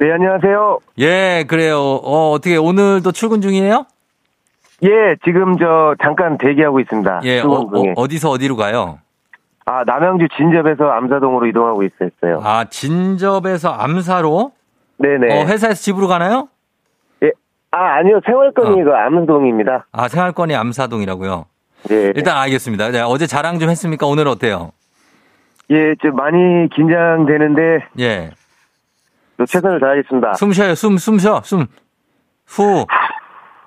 [0.00, 0.78] 네, 안녕하세요.
[1.00, 1.80] 예, 그래요.
[1.80, 3.84] 어, 어떻게 오늘도 출근 중이에요?
[4.82, 7.20] 예, 지금 저 잠깐 대기하고 있습니다.
[7.24, 7.94] 예, 어, 수원 중에.
[7.96, 9.00] 어, 디서 어디로 가요?
[9.66, 12.40] 아, 남양주 진접에서 암사동으로 이동하고 있었어요.
[12.42, 14.52] 아, 진접에서 암사로?
[14.98, 15.34] 네네.
[15.42, 16.48] 어, 회사에서 집으로 가나요?
[17.22, 17.30] 예.
[17.72, 18.20] 아, 아니요.
[18.24, 18.84] 생활권이 어.
[18.84, 19.86] 그 암사동입니다.
[19.92, 21.44] 아, 생활권이 암사동이라고요.
[21.90, 22.12] 예.
[22.16, 22.92] 일단 알겠습니다.
[22.92, 24.06] 자, 어제 자랑 좀 했습니까?
[24.06, 24.72] 오늘 어때요?
[25.70, 28.30] 예, 좀 많이 긴장되는데 예.
[29.36, 30.34] 또 최선을 다하겠습니다.
[30.34, 30.74] 숨 쉬어요.
[30.74, 31.40] 숨, 숨 쉬어.
[31.44, 31.66] 숨.
[32.46, 32.86] 후.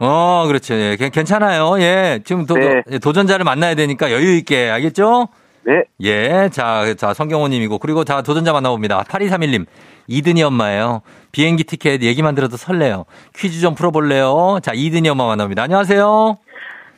[0.04, 0.74] 어, 그렇죠.
[0.74, 1.80] 예, 괜- 괜찮아요.
[1.80, 2.20] 예.
[2.24, 2.82] 지금 도, 네.
[2.92, 4.70] 예, 도전자를 만나야 되니까 여유 있게.
[4.70, 5.28] 알겠죠?
[5.64, 5.84] 네.
[6.02, 6.50] 예.
[6.52, 7.78] 자, 자, 성경호 님이고.
[7.78, 9.04] 그리고 자, 도전자 만나봅니다.
[9.04, 9.66] 8231님.
[10.08, 11.02] 이든이 엄마예요.
[11.32, 13.06] 비행기 티켓 얘기만 들어도 설레요.
[13.36, 14.58] 퀴즈 좀 풀어볼래요?
[14.64, 15.62] 자, 이든이 엄마 만납니다.
[15.64, 16.38] 안녕하세요.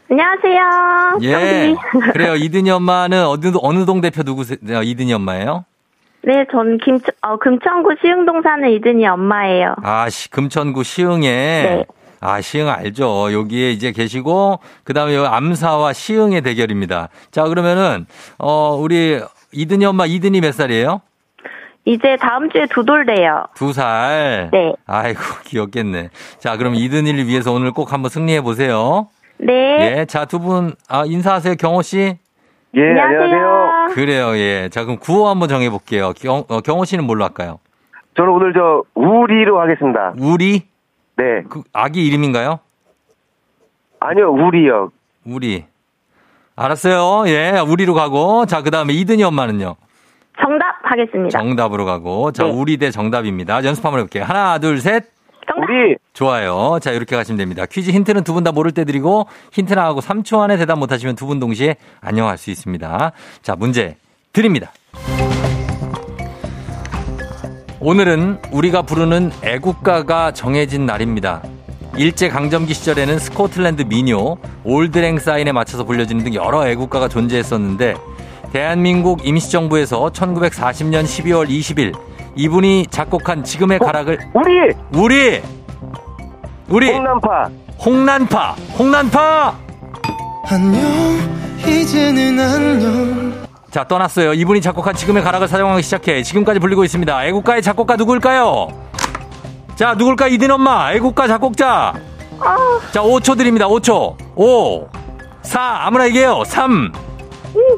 [0.09, 1.19] 안녕하세요.
[1.23, 1.75] 예.
[2.13, 2.35] 그래요.
[2.35, 4.57] 이든이 엄마는 어느, 어느 동 대표 누구세요?
[4.83, 5.65] 이든이 엄마예요?
[6.25, 9.75] 네, 전 김, 어, 금천구 시흥동 사는 이든이 엄마예요.
[9.83, 11.21] 아, 시- 금천구 시흥에.
[11.29, 11.85] 네.
[12.25, 13.33] 아, 시흥 알죠.
[13.33, 17.09] 여기에 이제 계시고, 그 다음에 여기 암사와 시흥의 대결입니다.
[17.31, 18.05] 자, 그러면은,
[18.39, 19.19] 어, 우리
[19.51, 21.01] 이든이 엄마, 이든이 몇 살이에요?
[21.85, 23.43] 이제 다음 주에 두 돌 돼요.
[23.55, 24.49] 두 살.
[24.53, 24.73] 네.
[24.87, 26.11] 아이고, 귀엽겠네.
[26.39, 29.07] 자, 그럼 이든이를 위해서 오늘 꼭 한번 승리해 보세요.
[29.37, 29.97] 네.
[29.99, 30.05] 예.
[30.05, 31.55] 자, 두 분, 아, 인사하세요.
[31.55, 32.17] 경호 씨.
[32.75, 33.87] 예, 안녕하세요.
[33.95, 34.69] 그래요, 예.
[34.71, 36.13] 자, 그럼 구호 한번 정해 볼게요.
[36.15, 37.59] 경, 어, 경호 씨는 뭘로 할까요?
[38.15, 40.13] 저는 오늘 저 우리로 하겠습니다.
[40.17, 40.63] 우리?
[41.17, 41.43] 네.
[41.49, 42.59] 그, 아기 이름인가요?
[43.99, 44.91] 아니요, 우리요.
[45.25, 45.65] 우리.
[46.55, 47.27] 알았어요.
[47.29, 48.45] 예, 우리로 가고.
[48.45, 49.75] 자, 그 다음에 이든이 엄마는요?
[50.39, 51.37] 정답 하겠습니다.
[51.37, 52.31] 정답으로 가고.
[52.31, 52.51] 자, 네.
[52.51, 53.63] 우리 대 정답입니다.
[53.63, 54.23] 연습 한번 해볼게요.
[54.23, 55.05] 하나, 둘, 셋.
[55.47, 55.63] 정답.
[55.69, 56.79] 우리 좋아요.
[56.81, 57.65] 자, 이렇게 가시면 됩니다.
[57.65, 61.27] 퀴즈 힌트는 두 분 다 모를 때 드리고, 힌트 나하고 3초 안에 대답 못하시면 두
[61.27, 63.11] 분 동시에 안녕할 수 있습니다.
[63.41, 63.95] 자, 문제
[64.33, 64.71] 드립니다.
[67.85, 71.41] 오늘은 우리가 부르는 애국가가 정해진 날입니다.
[71.97, 77.95] 일제강점기 시절에는 스코틀랜드 민요, 올드랭 사인에 맞춰서 불려지는 등 여러 애국가가 존재했었는데,
[78.53, 81.93] 대한민국 임시정부에서 1940년 12월 20일,
[82.37, 85.41] 이분이 작곡한 지금의 가락을, 우리 우리!
[86.69, 86.89] 우리!
[86.89, 87.49] 홍남파
[87.85, 88.55] 홍난파!
[88.79, 89.57] 홍난파!
[90.49, 90.81] 안녕
[91.67, 93.43] 이제는 안녕
[93.73, 94.35] 자, 떠났어요.
[94.35, 97.25] 이분이 작곡한 지금의 가락을 사용하기 시작해 지금까지 불리고 있습니다.
[97.25, 98.67] 애국가의 작곡가 누구일까요?
[99.75, 100.27] 자, 누굴까?
[100.27, 100.93] 이든 엄마.
[100.93, 101.93] 애국가 작곡자.
[102.91, 103.67] 자, 5초 드립니다.
[103.67, 104.15] 5초.
[104.35, 104.87] 5,
[105.41, 106.43] 4, 아무나 얘기해요.
[106.45, 106.91] 3,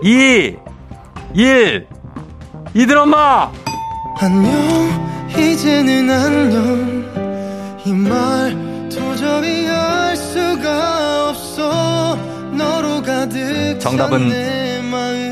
[0.03, 0.55] 2,
[1.33, 1.87] 1.
[2.73, 3.49] 이든 엄마!
[4.19, 4.51] 안녕
[5.29, 12.15] 이제는 안녕 이 말 도저히 알 수가 없어
[12.51, 14.29] 너로 가득 정답은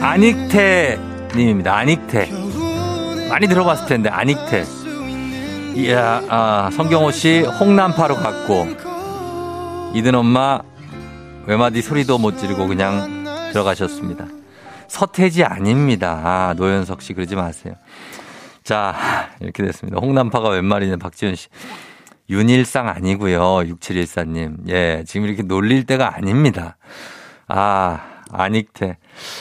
[0.02, 1.76] 안익태 님입니다.
[1.76, 2.30] 안익태.
[3.30, 4.64] 많이 들어봤을 텐데, 안익태.
[5.76, 8.68] 이야, 아, 성경호 씨 홍남파로 갔고,
[9.96, 10.60] 이든 엄마
[11.46, 14.28] 외마디 소리도 못 지르고 그냥 들어가셨습니다.
[14.88, 16.22] 서태지 아닙니다.
[16.24, 17.74] 아, 노현석 씨 그러지 마세요.
[18.64, 18.96] 자,
[19.40, 20.00] 이렇게 됐습니다.
[20.00, 21.48] 홍남파가 웬 말이냐, 박지현 씨.
[22.30, 24.70] 윤일상 아니고요 6714님.
[24.70, 26.78] 예, 지금 이렇게 놀릴 때가 아닙니다.
[27.48, 28.00] 아,
[28.32, 28.98] 안익태.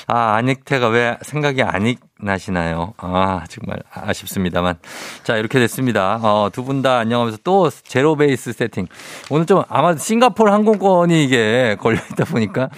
[0.06, 2.94] 아, 안익태가 왜 생각이 안익 나시나요?
[2.98, 4.76] 아, 정말 아쉽습니다만.
[5.24, 6.16] 자, 이렇게 됐습니다.
[6.22, 8.86] 어, 두 분 다 안녕하면서 또 제로 베이스 세팅.
[9.30, 12.68] 오늘 좀 아마 싱가포르 항공권이 이게 걸려있다 보니까,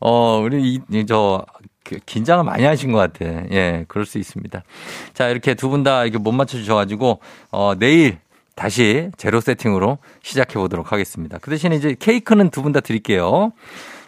[0.00, 1.44] 어, 우리 이, 이, 저,
[1.84, 3.24] 그 긴장을 많이 하신 것 같아.
[3.52, 4.62] 예, 그럴 수 있습니다.
[5.14, 7.20] 자, 이렇게 두 분 다 이렇게 못 맞춰주셔가지고,
[7.52, 8.18] 어, 내일
[8.56, 11.36] 다시 제로 세팅으로 시작해 보도록 하겠습니다.
[11.38, 13.52] 그 대신에 이제 케이크는 두 분 다 드릴게요.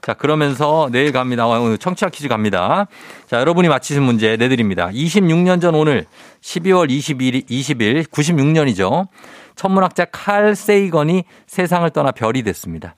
[0.03, 1.45] 자, 그러면서 내일 갑니다.
[1.45, 2.87] 아, 오늘 청취자 퀴즈 갑니다.
[3.27, 4.89] 자, 여러분이 맞히신 문제 내드립니다.
[4.89, 6.07] 26년 전 오늘
[6.41, 9.09] 12월 22일, 20일, 96년이죠.
[9.57, 12.95] 천문학자 칼 세이건이 세상을 떠나 별이 됐습니다.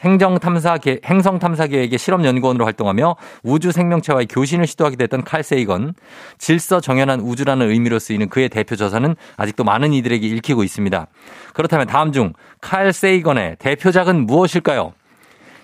[0.00, 5.94] 행정탐사 계, 행성탐사 계획의 실험연구원으로 활동하며 우주 생명체와의 교신을 시도하기도 했던 칼 세이건.
[6.38, 11.06] 질서 정연한 우주라는 의미로 쓰이는 그의 대표 저서는 아직도 많은 이들에게 읽히고 있습니다.
[11.54, 14.92] 그렇다면 다음 중 칼 세이건의 대표작은 무엇일까요?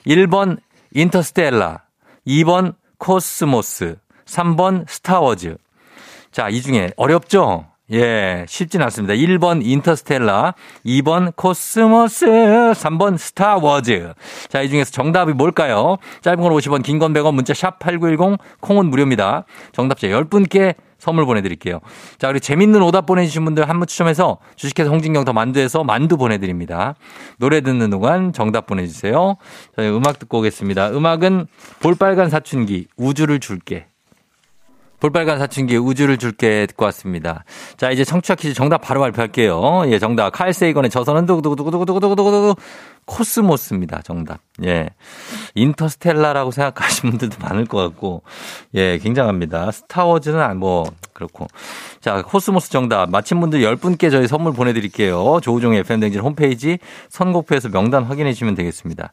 [0.07, 0.59] 1번
[0.95, 1.83] 인터스텔라,
[2.27, 5.57] 2번 코스모스, 3번 스타워즈.
[6.31, 7.67] 자, 이 중에 어렵죠?
[7.93, 9.13] 예, 쉽진 않습니다.
[9.15, 10.55] 1번 인터스텔라,
[10.87, 14.15] 2번 코스모스, 3번 스타워즈.
[14.49, 15.97] 자, 이 중에서 정답이 뭘까요?
[16.23, 19.45] 짧은 건 50원, 긴 건 100원, 문자 샵 8910, 콩은 무료입니다.
[19.73, 21.81] 정답자 10분께 선물 보내드릴게요.
[22.19, 26.95] 자, 그리고 재밌는 오답 보내주신 분들 한 분 추첨해서 주식회사 홍진경 더 만두에서 만두 보내드립니다.
[27.39, 29.37] 노래 듣는 동안 정답 보내주세요.
[29.75, 30.91] 저희 음악 듣고 오겠습니다.
[30.91, 31.49] 음악은
[31.81, 33.87] 볼빨간 사춘기, 우주를 줄게.
[35.03, 37.43] 볼빨간 사춘기 우주를 줄게 듣고 왔습니다.
[37.77, 39.83] 자, 이제 청취자 퀴즈 정답 바로 발표할게요.
[39.87, 40.31] 예, 정답.
[40.31, 42.55] 칼 세이건의 저서는 두구두구두구두구두구두구두구
[43.05, 44.03] 코스모스입니다.
[44.03, 44.39] 정답.
[44.65, 44.91] 예.
[45.57, 48.23] 인터스텔라라고 생각하시는 분들도 많을 것 같고,
[48.75, 49.73] 예, 굉장합니다.
[49.73, 51.49] 스타워즈는 뭐, 그렇고.
[52.01, 53.11] 자, 코스모스 정답.
[53.11, 55.41] 맞힌 분들 10분께 저희 선물 보내드릴게요.
[55.43, 56.79] 조우종의 FM대행진 홈페이지
[57.09, 59.13] 선곡표에서 명단 확인해 주시면 되겠습니다.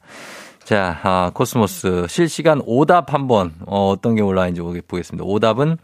[0.70, 5.26] 자, 아, 코스모스 실시간 오답 한번 어, 어떤 게 올라왔는지 보겠습니다.
[5.26, 5.78] 오답은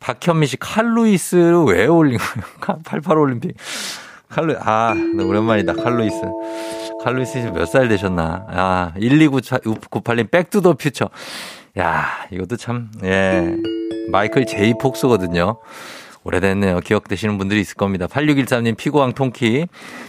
[0.00, 2.44] 박현미 씨 칼루이스를 왜 올린 거예요?
[2.84, 3.54] 88 올림픽.
[4.28, 5.72] 칼루 아, 네, 오랜만이다.
[5.72, 6.20] 칼루이스.
[7.02, 8.44] 칼루이스 몇 살 되셨나?
[8.50, 11.08] 아, 12998님 백투더 퓨처.
[11.78, 13.56] 야, 이것도 참 예.
[14.10, 15.56] 마이클 제이 폭스거든요.
[16.24, 16.80] 오래됐네요.
[16.80, 18.06] 기억되시는 분들이 있을 겁니다.
[18.06, 19.66] 8613님 피고왕 통키,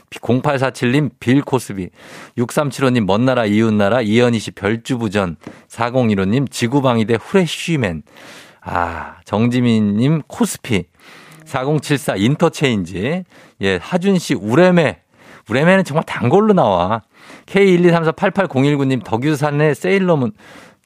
[0.10, 1.89] 0847님 빌 코스비,
[2.38, 5.38] 6375님 먼 나라 이웃 나라, 이현희 씨 별주부전,
[5.70, 8.03] 4015님 지구방위대 후레쉬맨,
[8.62, 10.86] 아, 정지민님 코스피,
[11.45, 13.24] 4074 인터체인지,
[13.62, 15.01] 예, 하준 씨 우레메,
[15.49, 17.01] 우레메는 정말 단골로 나와.
[17.47, 20.34] K123488019님 덕유산의 세일러문,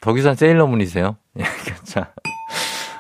[0.02, 1.18] 덕유산 세일러문이세요?
[1.40, 1.44] 예,
[1.84, 2.14] 자.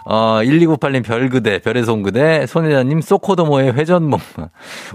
[0.05, 4.49] 어, 1298님 별그대, 별의 송그대, 손혜자님 소코도모의 회전목마,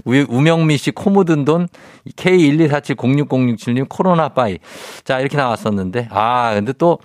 [0.05, 1.67] 우명미 씨 코 묻은 돈,
[2.15, 4.59] K124706067님 코로나 bye.
[5.03, 6.99] 자, 이렇게 나왔었는데, 아, 근데 또,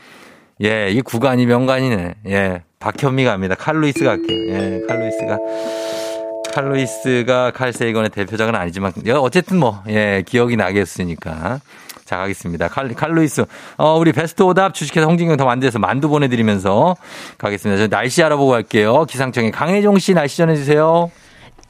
[0.62, 2.14] 예, 이 구관이 명관이네.
[2.28, 3.54] 예, 박현미가 합니다.
[3.54, 4.38] 칼루이스가 할게요.
[4.48, 5.38] 예, 칼루이스가.
[6.52, 11.60] 칼루이스가 칼세이건의 대표작은 아니지만, 어쨌든 뭐, 예, 기억이 나겠으니까.
[12.14, 12.68] 자, 가겠습니다.
[12.68, 13.44] 칼, 칼루이스.
[13.76, 16.94] 어, 우리 베스트 오답 주식회사 홍진경 더 만두에서 만두 보내드리면서
[17.38, 17.82] 가겠습니다.
[17.82, 19.04] 저 날씨 알아보고 갈게요.
[19.06, 21.10] 기상청에 강혜종 씨 날씨 전해주세요.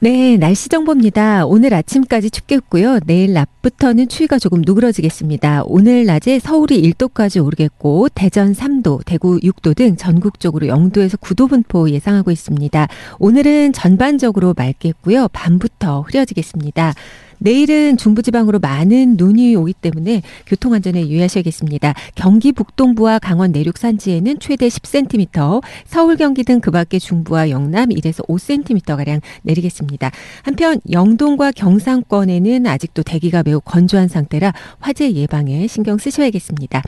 [0.01, 1.47] 네, 날씨 정보입니다.
[1.47, 2.99] 오늘 아침까지 춥겠고요.
[3.07, 5.63] 내일 낮부터는 추위가 조금 누그러지겠습니다.
[5.65, 12.29] 오늘 낮에 서울이 1도까지 오르겠고 대전 3도, 대구 6도 등 전국적으로 0도에서 9도 분포 예상하고
[12.29, 12.87] 있습니다.
[13.17, 15.29] 오늘은 전반적으로 맑겠고요.
[15.29, 16.93] 밤부터 흐려지겠습니다.
[17.37, 21.93] 내일은 중부지방으로 많은 눈이 오기 때문에 교통안전에 유의하셔야겠습니다.
[22.15, 28.27] 경기 북동부와 강원 내륙 산지에는 최대 10cm, 서울 경기 등 그 밖의 중부와 영남 1에서
[28.27, 30.09] 5cm가량 내리겠습니다.
[30.41, 36.81] 한편 영동과 경상권에는 아직도 대기가 매우 건조한 상태라 화재 예방에 신경 쓰셔야겠습니다.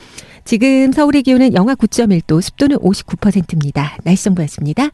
[0.44, 3.96] 지금 서울의 기온은 영하 9.1도, 습도는 59%입니다.
[4.02, 4.90] 날씨 정보였습니다.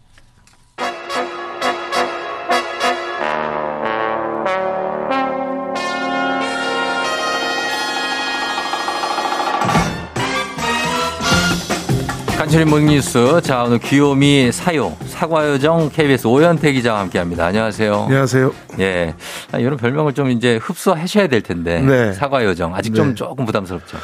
[12.55, 13.41] 간추린 모닝뉴스.
[13.43, 17.47] 자, 오늘 귀요미 사요, 사과요정 KBS 오현태 기자와 함께 합니다.
[17.47, 18.05] 안녕하세요.
[18.05, 18.55] 안녕하세요.
[18.79, 19.15] 예.
[19.51, 21.81] 아, 이런 별명을 좀 이제 흡수하셔야 될 텐데.
[21.81, 22.13] 네.
[22.13, 22.73] 사과요정.
[22.77, 22.97] 아직 네.
[22.97, 23.99] 좀 조금 부담스럽죠.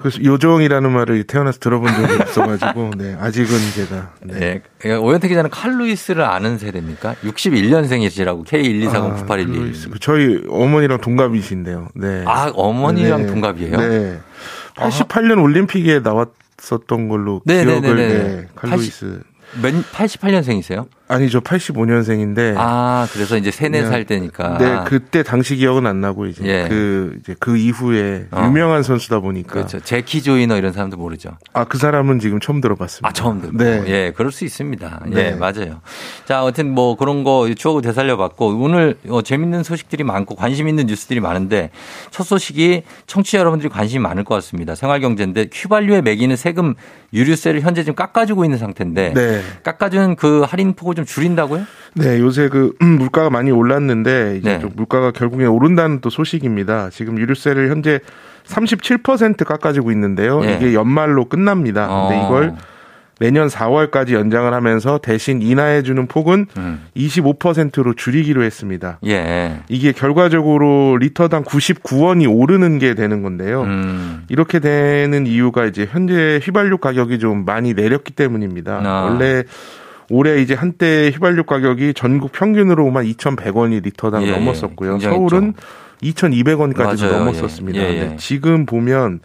[0.00, 3.16] 그래서 요정이라는 말을 태어나서 들어본 적이 없어가지고, 네.
[3.18, 4.10] 아직은 제가.
[4.22, 4.60] 네.
[4.84, 4.92] 예.
[4.92, 7.14] 오현태 기자는 칼루이스를 아는 세대입니까?
[7.24, 9.30] 61년생이시라고 K124098112.
[9.30, 9.90] 아, 루이스.
[10.00, 11.88] 저희 어머니랑 동갑이신데요.
[11.94, 12.24] 네.
[12.26, 13.26] 아, 어머니랑 네.
[13.28, 13.76] 동갑이에요?
[13.78, 14.20] 네.
[14.76, 16.28] 88년 올림픽에 나왔
[16.72, 18.46] 었던 걸로 네, 네, 기억을 네.
[18.54, 19.22] 칼루이스.
[19.62, 20.86] 몇, 88년생이세요?
[21.06, 21.40] 아니죠.
[21.42, 22.54] 85년생인데.
[22.56, 24.58] 아, 그래서 이제 세네 살 때니까.
[24.58, 26.66] 네, 그때 당시 기억은 안 나고 이제 예.
[26.68, 28.44] 그 이제 그 이후에 어.
[28.46, 29.80] 유명한 선수다 보니까 그렇죠.
[29.80, 31.36] 제키 조이너 이런 사람도 모르죠.
[31.52, 33.08] 아 그 사람은 지금 처음 들어봤습니다.
[33.08, 33.56] 아, 처음 듣고.
[33.58, 33.82] 네.
[33.88, 35.00] 예, 그럴 수 있습니다.
[35.10, 35.34] 예, 네.
[35.34, 35.80] 맞아요.
[36.24, 40.86] 자, 어쨌든 뭐 그런 거 추억을 되살려 봤고, 오늘 어, 재밌는 소식들이 많고 관심 있는
[40.86, 41.70] 뉴스들이 많은데,
[42.10, 44.74] 첫 소식이 청취자 여러분들이 관심이 많을 것 같습니다.
[44.74, 46.74] 생활 경제인데, 휘발유에 매기는 세금
[47.12, 49.42] 유류세를 현재 지금 깎아주고 있는 상태인데, 네.
[49.64, 51.66] 깎아준 그 할인 폭을 폭을 좀 줄인다고요?
[51.94, 54.60] 네, 요새 그 음, 물가가 많이 올랐는데 이제 네.
[54.60, 56.90] 좀 물가가 결국에 오른다는 또 소식입니다.
[56.90, 58.00] 지금 유류세를 현재
[58.46, 60.42] 37% 깎아지고 있는데요.
[60.44, 60.54] 예.
[60.54, 61.86] 이게 연말로 끝납니다.
[61.86, 62.26] 근데 어.
[62.26, 62.54] 이걸
[63.20, 66.82] 내년 4월까지 연장을 하면서 대신 인하해 주는 폭은 음.
[66.96, 68.98] 25%로 줄이기로 했습니다.
[69.06, 69.60] 예.
[69.68, 73.62] 이게 결과적으로 리터당 99원이 오르는 게 되는 건데요.
[73.62, 74.24] 음.
[74.28, 78.80] 이렇게 되는 이유가 이제 현재 휘발유 가격이 좀 많이 내렸기 때문입니다.
[78.84, 79.04] 아.
[79.04, 79.44] 원래
[80.14, 84.30] 올해 이제 한때 휘발유 가격이 전국 평균으로만 2,100원이 리터당 예, 예.
[84.30, 85.00] 넘었었고요.
[85.00, 85.54] 서울은
[86.02, 87.18] 2,200원까지 맞아요.
[87.18, 87.80] 넘었었습니다.
[87.80, 88.16] 예, 예.
[88.16, 89.18] 지금 보면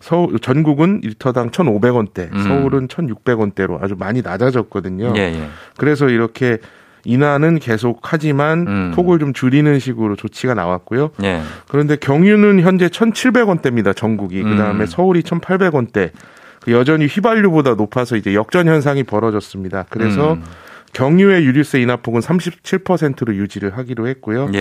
[0.00, 2.42] 서울 전국은 리터당 1,500원대, 음.
[2.42, 5.14] 서울은 1,600원대로 아주 많이 낮아졌거든요.
[5.16, 5.48] 예, 예.
[5.78, 6.58] 그래서 이렇게
[7.06, 8.92] 인하는 계속 하지만 음.
[8.94, 11.12] 폭을 좀 줄이는 식으로 조치가 나왔고요.
[11.22, 11.40] 예.
[11.68, 13.96] 그런데 경유는 현재 1,700원대입니다.
[13.96, 14.42] 전국이.
[14.42, 14.50] 음.
[14.50, 16.10] 그다음에 서울이 1,800원대.
[16.64, 19.84] 그 여전히 휘발유보다 높아서 이제 역전 현상이 벌어졌습니다.
[19.90, 20.42] 그래서 음.
[20.94, 24.48] 경유의 유류세 인하폭은 37%로 유지를 하기로 했고요.
[24.54, 24.58] 예,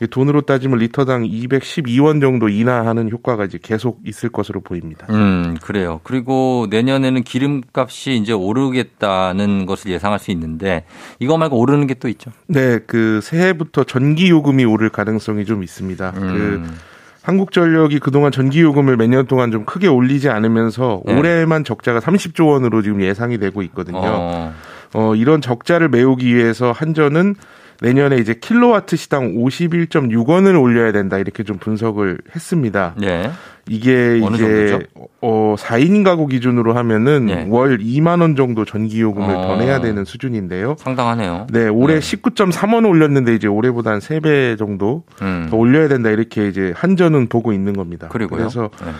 [0.00, 0.06] 예.
[0.06, 5.08] 돈으로 따지면 리터당 212원 정도 인하하는 효과가 이제 계속 있을 것으로 보입니다.
[5.10, 6.00] 음, 그래요.
[6.04, 10.84] 그리고 내년에는 기름값이 이제 오르겠다는 것을 예상할 수 있는데
[11.18, 12.30] 이거 말고 오르는 게 또 있죠.
[12.46, 16.12] 네, 그 새해부터 전기 요금이 오를 가능성이 좀 있습니다.
[16.12, 16.76] 그 음.
[17.22, 21.16] 한국전력이 그동안 전기요금을 몇 년 동안 좀 크게 올리지 않으면서 네.
[21.18, 24.00] 올해만 적자가 30조 원으로 지금 예상이 되고 있거든요.
[24.02, 24.54] 어.
[24.94, 27.34] 어, 이런 적자를 메우기 위해서 한전은
[27.82, 32.94] 내년에 이제 킬로와트 시당 51.6원을 올려야 된다 이렇게 좀 분석을 했습니다.
[33.02, 33.30] 예.
[33.68, 34.80] 이게 이제 정도죠?
[35.20, 37.46] 어 4인 가구 기준으로 하면은 예.
[37.48, 39.42] 월 2만 원 정도 전기 요금을 어.
[39.42, 40.76] 더 내야 되는 수준인데요.
[40.78, 41.46] 상당하네요.
[41.50, 42.00] 네, 올해 네.
[42.00, 45.48] 19.3원 올렸는데 이제 올해보다 한 3배 정도 음.
[45.50, 48.08] 더 올려야 된다 이렇게 이제 한전은 보고 있는 겁니다.
[48.08, 48.38] 그리고요.
[48.38, 48.90] 그래서 네.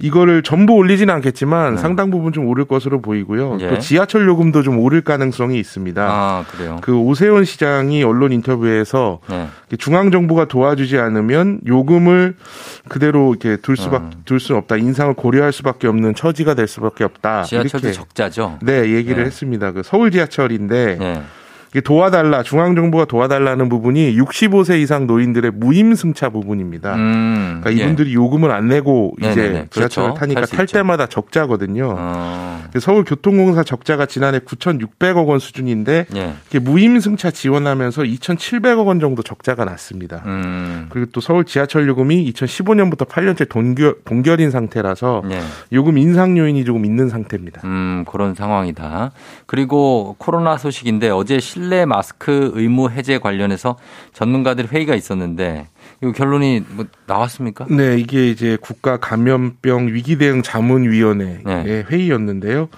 [0.00, 1.80] 이거를 전부 올리지는 않겠지만 네.
[1.80, 3.58] 상당 부분 좀 오를 것으로 보이고요.
[3.60, 3.68] 예.
[3.68, 6.02] 또 지하철 요금도 좀 오를 가능성이 있습니다.
[6.02, 6.78] 아, 그래요.
[6.82, 9.48] 그 오세훈 시장이 언론 인터뷰에서 네.
[9.78, 12.36] 중앙 정부가 도와주지 않으면 요금을
[12.88, 14.10] 그대로 이렇게 둘 수밖 음.
[14.24, 14.76] 둘 수는 없다.
[14.76, 17.44] 인상을 고려할 수밖에 없는 처지가 될 수밖에 없다.
[17.44, 18.58] 지하철도 이렇게 적자죠.
[18.62, 19.24] 네 얘기를 네.
[19.24, 19.72] 했습니다.
[19.72, 21.22] 그 서울 지하철인데 네.
[21.80, 26.94] 도와달라 중앙 정부가 도와달라는 부분이 65세 이상 노인들의 무임 승차 부분입니다.
[26.94, 27.60] 음.
[27.60, 27.84] 그러니까 예.
[27.84, 29.66] 이분들이 요금을 안 내고 이제 네네네.
[29.70, 30.14] 지하철을 그렇죠.
[30.14, 30.78] 타니까 탈 있죠.
[30.78, 31.94] 때마다 적자거든요.
[31.98, 32.64] 어.
[32.78, 36.34] 서울교통공사 적자가 지난해 9,600억 원 수준인데 예.
[36.48, 40.22] 이게 무임 승차 지원하면서 2,700억 원 정도 적자가 났습니다.
[40.26, 40.86] 음.
[40.90, 45.40] 그리고 또 서울 지하철 요금이 2015년부터 8년째 동결, 동결인 상태라서 예.
[45.72, 47.62] 요금 인상 요인이 조금 있는 상태입니다.
[47.64, 49.12] 음, 그런 상황이다.
[49.46, 53.76] 그리고 코로나 소식인데 어제 실내 마스크 의무 해제 관련해서
[54.12, 55.68] 전문가들 회의가 있었는데
[56.02, 57.66] 이거 결론이 뭐 나왔습니까?
[57.70, 61.84] 네, 이게 이제 국가 감염병 위기 대응 자문위원회의 네.
[61.90, 62.68] 회의였는데요.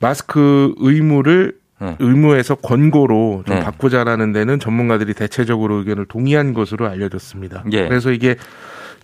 [0.00, 1.96] 마스크 의무를 네.
[1.98, 3.62] 의무에서 권고로 좀 네.
[3.62, 7.64] 바꾸자라는 데는 전문가들이 대체적으로 의견을 동의한 것으로 알려졌습니다.
[7.72, 7.86] 예.
[7.86, 8.36] 그래서 이게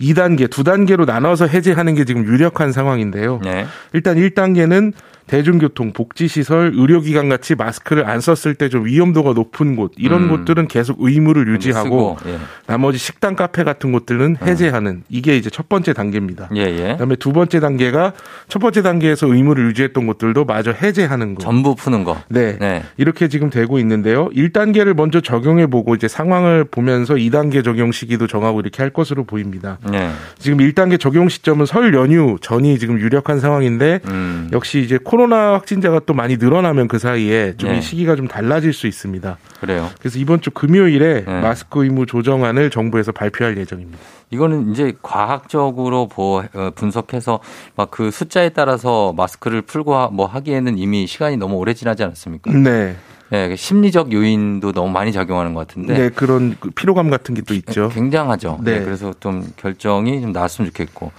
[0.00, 3.40] 2단계, 두 단계로 나눠서 해제하는 게 지금 유력한 상황인데요.
[3.44, 3.66] 네.
[3.92, 4.94] 일단 1단계는
[5.32, 10.28] 대중교통, 복지시설, 의료기관 같이 마스크를 안 썼을 때 좀 위험도가 높은 곳 이런 음.
[10.30, 12.38] 곳들은 계속 의무를 유지하고 쓰고, 예.
[12.66, 16.48] 나머지 식당, 카페 같은 곳들은 해제하는 이게 이제 첫 번째 단계입니다.
[16.56, 16.92] 예, 예.
[16.92, 18.12] 그다음에 두 번째 단계가
[18.48, 21.42] 첫 번째 단계에서 의무를 유지했던 곳들도 마저 해제하는 거.
[21.42, 22.16] 전부 푸는 거.
[22.28, 22.56] 네.
[22.58, 22.82] 네.
[22.96, 24.30] 이렇게 지금 되고 있는데요.
[24.30, 29.78] 1단계를 먼저 적용해 보고 이제 상황을 보면서 2단계 적용 시기도 정하고 이렇게 할 것으로 보입니다.
[29.90, 30.10] 네.
[30.38, 34.48] 지금 1단계 적용 시점은 설 연휴 전이 지금 유력한 상황인데 음.
[34.52, 37.80] 역시 이제 코로나 확진자가 또 많이 늘어나면 그 사이에 좀이 네.
[37.80, 39.36] 시기가 좀 달라질 수 있습니다.
[39.60, 39.88] 그래요.
[40.00, 41.40] 그래서 이번 주 금요일에 네.
[41.40, 43.98] 마스크 의무 조정안을 정부에서 발표할 예정입니다.
[44.30, 47.40] 이거는 이제 과학적으로 보- 어, 분석해서
[47.76, 52.50] 막 그 숫자에 따라서 마스크를 풀고 하- 뭐 하기에는 이미 시간이 너무 오래 지나지 않았습니까?
[52.52, 52.96] 네.
[53.28, 57.54] 네, 심리적 요인도 너무 많이 작용하는 것 같은데 네, 그런 그 피로감 같은 게 또
[57.54, 57.88] 있죠.
[57.88, 58.60] 굉장하죠.
[58.62, 58.78] 네.
[58.78, 58.84] 네.
[58.84, 61.12] 그래서 좀 결정이 좀 나왔으면 좋겠고.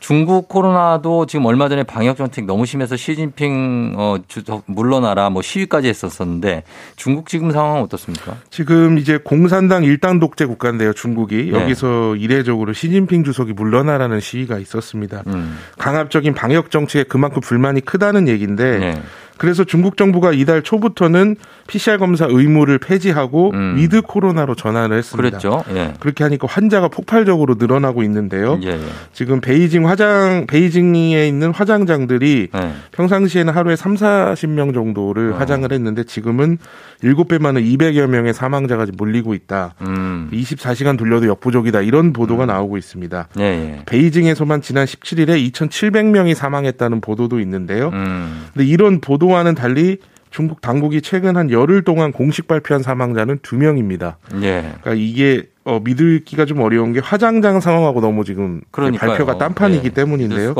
[0.00, 5.88] 중국 코로나도 지금 얼마 전에 방역 정책 너무 심해서 시진핑 어 주석 물러나라 뭐 시위까지
[5.88, 6.62] 했었었는데
[6.96, 8.36] 중국 지금 상황은 어떻습니까?
[8.50, 11.50] 지금 이제 공산당 일당 독재 국가인데요, 중국이.
[11.52, 11.60] 네.
[11.60, 15.22] 여기서 이례적으로 시진핑 주석이 물러나라는 시위가 있었습니다.
[15.26, 15.58] 음.
[15.78, 19.02] 강압적인 방역 정책에 그만큼 불만이 크다는 얘기인데 네.
[19.38, 21.36] 그래서 중국 정부가 이달 초부터는
[21.68, 23.74] PCR 검사 의무를 폐지하고 음.
[23.76, 25.38] with 코로나로 전환을 했습니다.
[25.38, 25.64] 그랬죠.
[25.74, 25.94] 예.
[26.00, 28.58] 그렇게 하니까 환자가 폭발적으로 늘어나고 있는데요.
[28.62, 28.80] 예, 예.
[29.12, 32.72] 지금 베이징 화장 베이징에 있는 화장장들이 네.
[32.92, 35.36] 평상시에는 하루에 3, 40명 정도를 어.
[35.36, 36.58] 화장을 했는데 지금은
[37.02, 39.74] 7배 많은 200여 명의 사망자가 몰리고 있다.
[39.82, 40.30] 음.
[40.32, 41.82] 24시간 돌려도 역부족이다.
[41.82, 43.28] 이런 보도가 나오고 있습니다.
[43.38, 43.82] 예, 예.
[43.86, 47.90] 베이징에서만 지난 17일에 2,700명이 사망했다는 보도도 있는데요.
[47.92, 48.46] 음.
[48.52, 49.98] 근데 이런 보도 와는 달리
[50.30, 54.18] 중국 당국이 최근 한 열흘 동안 공식 발표한 사망자는 두 명입니다.
[54.42, 54.60] 예.
[54.80, 59.10] 그러니까 이게 어, 믿기가 좀 어려운 게 화장장 상황하고 너무 지금 그러니까요.
[59.10, 60.54] 발표가 딴판이기 예, 믿을 때문인데요.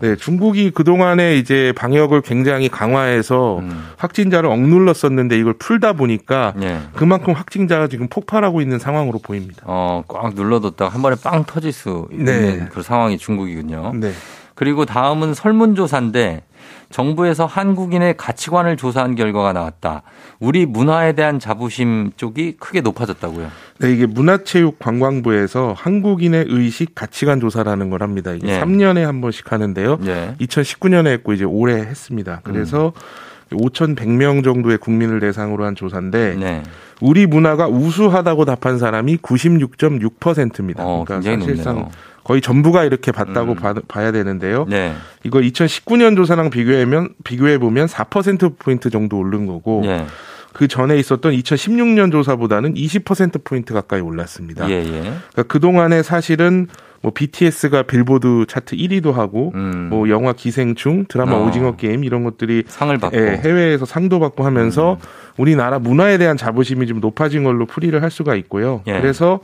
[0.00, 3.88] 네, 중국이 그동안에 이제 방역을 굉장히 강화해서 음.
[3.98, 6.78] 확진자를 억눌렀었는데 이걸 풀다 보니까 예.
[6.94, 9.62] 그만큼 확진자가 지금 폭발하고 있는 상황으로 보입니다.
[9.66, 12.68] 어, 꽉 눌러뒀다가 한 번에 빵 터질 수 있는 네.
[12.72, 13.92] 그 상황이 중국이군요.
[13.96, 14.12] 네.
[14.54, 16.42] 그리고 다음은 설문조사인데
[16.90, 20.02] 정부에서 한국인의 가치관을 조사한 결과가 나왔다.
[20.40, 23.50] 우리 문화에 대한 자부심 쪽이 크게 높아졌다고요.
[23.80, 28.32] 네, 이게 문화체육관광부에서 한국인의 의식 가치관 조사라는 걸 합니다.
[28.32, 28.60] 이게 예.
[28.60, 29.98] 3년에 한 번씩 하는데요.
[30.06, 30.34] 예.
[30.40, 32.40] 2019년에 했고 이제 올해 했습니다.
[32.42, 33.28] 그래서 음.
[33.50, 36.62] 5,100명 정도의 국민을 대상으로 한 조사인데 네.
[37.00, 40.84] 우리 문화가 우수하다고 답한 사람이 96.6%입니다.
[40.84, 41.92] 어, 그러니까 굉장히 사실상 높네요.
[42.28, 43.56] 거의 전부가 이렇게 봤다고 음.
[43.56, 44.66] 봐, 봐야 되는데요.
[44.68, 44.92] 네.
[45.24, 50.04] 이거 2019년 조사랑 비교하면 비교해 보면 4% 포인트 정도 오른 거고 예.
[50.52, 54.68] 그 전에 있었던 2016년 조사보다는 20% 포인트 가까이 올랐습니다.
[54.68, 55.00] 예, 예.
[55.00, 56.66] 그러니까 그 동안에 사실은
[57.00, 59.88] 뭐 BTS가 빌보드 차트 1위도 하고 음.
[59.88, 61.46] 뭐 영화 기생충, 드라마 어.
[61.46, 63.16] 오징어 게임 이런 것들이 상을 받고.
[63.16, 64.98] 예, 해외에서 상도 받고 하면서
[65.38, 68.82] 우리나라 문화에 대한 자부심이 좀 높아진 걸로 풀이를 할 수가 있고요.
[68.86, 69.00] 예.
[69.00, 69.40] 그래서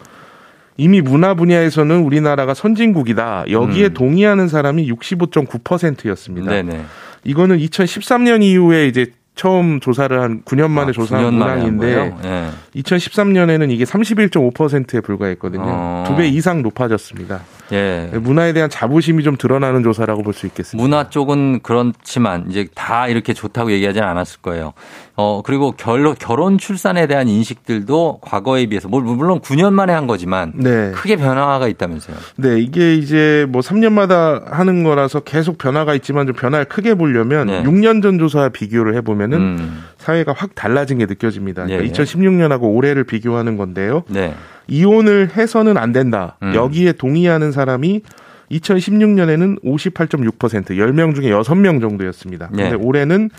[0.76, 3.44] 이미 문화 분야에서는 우리나라가 선진국이다.
[3.50, 3.94] 여기에 음.
[3.94, 6.50] 동의하는 사람이 65.9%였습니다.
[6.50, 6.84] 네네.
[7.24, 12.18] 이거는 2013년 이후에 이제 처음 조사를 한 9년 만에 아, 조사한 9년 만에 한 문항인데?
[12.24, 12.48] 예.
[12.76, 15.62] 2013년에는 이게 31.5%에 불과했거든요.
[15.64, 16.04] 어.
[16.06, 17.40] 두배 이상 높아졌습니다.
[17.72, 18.10] 예.
[18.12, 20.82] 문화에 대한 자부심이 좀 드러나는 조사라고 볼 수 있겠습니다.
[20.82, 24.72] 문화 쪽은 그렇지만 이제 다 이렇게 좋다고 얘기하지는 않았을 거예요.
[25.16, 30.52] 어 그리고 결, 결혼 출산에 대한 인식들도 과거에 비해서 뭐, 물론 9년 만에 한 거지만
[30.56, 30.90] 네.
[30.90, 32.16] 크게 변화가 있다면서요.
[32.36, 37.62] 네, 이게 이제 뭐 3년마다 하는 거라서 계속 변화가 있지만 좀 변화를 크게 보려면 네.
[37.62, 39.84] 6년 전 조사와 비교를 해 보면은 음.
[39.98, 41.64] 사회가 확 달라진 게 느껴집니다.
[41.64, 41.92] 그러니까 예, 예.
[41.92, 44.04] 2016년하고 올해를 비교하는 건데요.
[44.08, 44.34] 네.
[44.66, 46.36] 이혼을 해서는 안 된다.
[46.42, 46.54] 음.
[46.54, 48.02] 여기에 동의하는 사람이
[48.50, 52.48] 2016년에는 58.6% 10명 중에 6명 정도였습니다.
[52.48, 52.74] 근데 네.
[52.74, 53.30] 올해는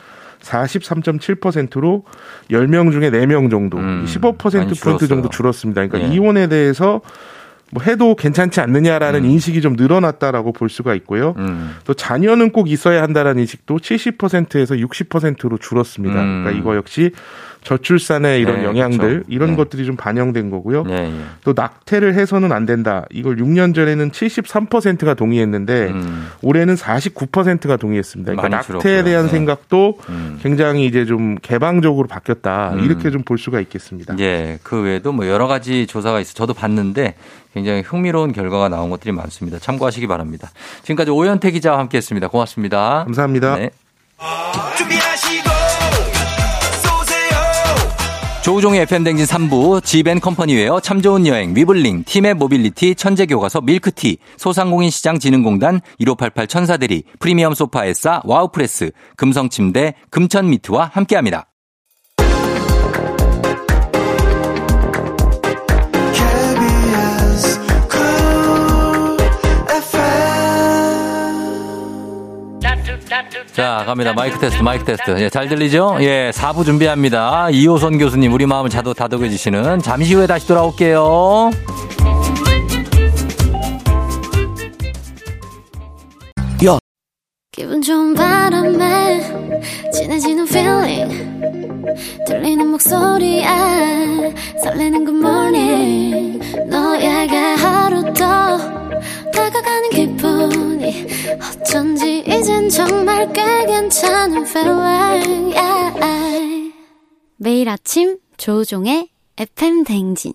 [0.42, 2.04] 43.7%로
[2.52, 5.30] 10명 중에 4명 정도, 음, 15% 많이 포인트 정도 줄었어요.
[5.30, 5.88] 줄었습니다.
[5.88, 6.14] 그러니까 예.
[6.14, 7.02] 이혼에 대해서
[7.72, 9.30] 뭐 해도 괜찮지 않느냐라는 음.
[9.30, 11.34] 인식이 좀 늘어났다라고 볼 수가 있고요.
[11.38, 11.76] 음.
[11.84, 16.22] 또 자녀는 꼭 있어야 한다라는 인식도 70%에서 60%로 줄었습니다.
[16.22, 16.44] 음.
[16.44, 17.12] 그러니까 이거 역시
[17.66, 19.26] 저출산의 이런 네, 영향들 그렇죠.
[19.28, 19.56] 이런 네.
[19.58, 20.86] 것들이 좀 반영된 거고요.
[20.88, 21.14] 예, 예.
[21.44, 23.06] 또 낙태를 해서는 안 된다.
[23.12, 26.28] 이걸 6년 전에는 73%가 동의했는데 음.
[26.42, 28.32] 올해는 49%가 동의했습니다.
[28.32, 29.04] 그러니까 낙태에 줄었고요.
[29.04, 29.32] 대한 네.
[29.32, 30.40] 생각도 음.
[30.42, 32.72] 굉장히 이제 좀 개방적으로 바뀌었다.
[32.76, 32.80] 음.
[32.86, 34.16] 이렇게 좀 볼 수가 있겠습니다.
[34.20, 36.34] 예, 그 외에도 뭐 여러 가지 조사가 있어.
[36.36, 37.16] 저도 봤는데
[37.56, 39.58] 굉장히 흥미로운 결과가 나온 것들이 많습니다.
[39.58, 40.52] 참고하시기 바랍니다.
[40.84, 42.28] 지금까지 오현태 기자와 함께 했습니다.
[42.28, 43.04] 고맙습니다.
[43.06, 43.56] 감사합니다.
[43.56, 43.72] 네.
[48.46, 57.06] 조우종의 FM대행진 3부, 지벤컴퍼니웨어, 참 좋은 여행, 위블링, 티맵 모빌리티, 천재교과서, 밀크티, 소상공인시장진흥공단, 1588 천사대리,
[57.18, 61.48] 프리미엄 소파에싸, 와우프레스, 금성침대, 금천미트와 함께합니다.
[73.56, 74.12] 자, 갑니다.
[74.14, 75.18] 마이크 테스트, 마이크 테스트.
[75.18, 75.98] 예, 잘 들리죠?
[76.02, 77.50] 예, 4부 준비합니다.
[77.52, 81.52] 이호선 교수님, 우리 마음을 자도 다독여 주시는 잠시 후에 다시 돌아올게요.
[87.56, 89.22] 기분 좋은 바람에
[89.94, 91.40] 진해지는 feeling
[92.28, 93.46] 들리는 목소리에
[94.62, 98.58] 설레는 good morning 너에게 하루 더
[99.32, 101.08] 다가가는 기분이
[101.62, 102.26] 어쩐지
[102.66, 106.74] 이젠 정말 꽤 괜찮은 feeling yeah.
[107.38, 110.34] 매일 아침 조종의 FM 댕진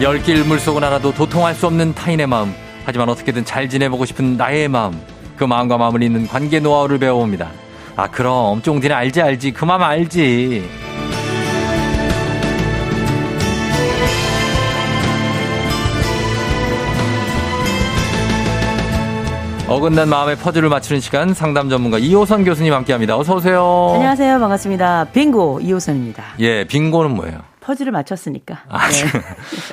[0.00, 2.54] 열길 물속은 알아도 도통할 수 없는 타인의 마음.
[2.86, 4.98] 하지만 어떻게든 잘 지내보고 싶은 나의 마음.
[5.36, 7.50] 그 마음과 마음을 잇는 관계 노하우를 배워봅니다.
[7.96, 8.62] 아, 그럼.
[8.62, 9.52] 쫑디는 알지, 알지.
[9.52, 10.68] 그 마음 알지.
[19.68, 23.16] 어긋난 마음의 퍼즐을 맞추는 시간 상담 전문가 이호선 교수님 함께합니다.
[23.16, 23.92] 어서 오세요.
[23.94, 24.40] 안녕하세요.
[24.40, 25.04] 반갑습니다.
[25.12, 26.24] 빙고 이호선입니다.
[26.40, 27.38] 예, 빙고는 뭐예요?
[27.70, 28.64] 퍼즐을 맞췄으니까.
[28.68, 29.04] 아, 네.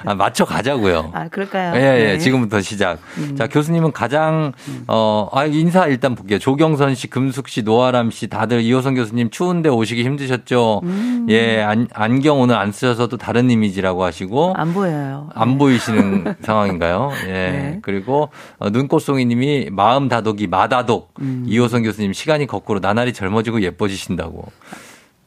[0.05, 1.11] 아, 맞춰 가자고요.
[1.13, 1.75] 아, 그럴까요?
[1.75, 2.17] 예, 예, 네.
[2.19, 2.99] 지금부터 시작.
[3.17, 3.35] 음.
[3.35, 4.51] 자, 교수님은 가장,
[4.87, 6.37] 어, 아, 인사 일단 볼게요.
[6.37, 10.81] 조경선 씨, 금숙 씨, 노아람 씨, 다들 이호선 교수님 추운데 오시기 힘드셨죠?
[10.83, 11.25] 음.
[11.29, 14.53] 예, 안, 안경 오늘 안 쓰셔서 또 다른 이미지라고 하시고.
[14.55, 15.29] 안 보여요.
[15.33, 17.11] 안 보이시는 상황인가요?
[17.25, 17.31] 예.
[17.31, 17.79] 네.
[17.81, 18.29] 그리고
[18.59, 21.13] 어, 눈꽃송이 님이 마음 다독이 마다독.
[21.21, 21.45] 음.
[21.47, 24.45] 이호선 교수님 시간이 거꾸로 나날이 젊어지고 예뻐지신다고.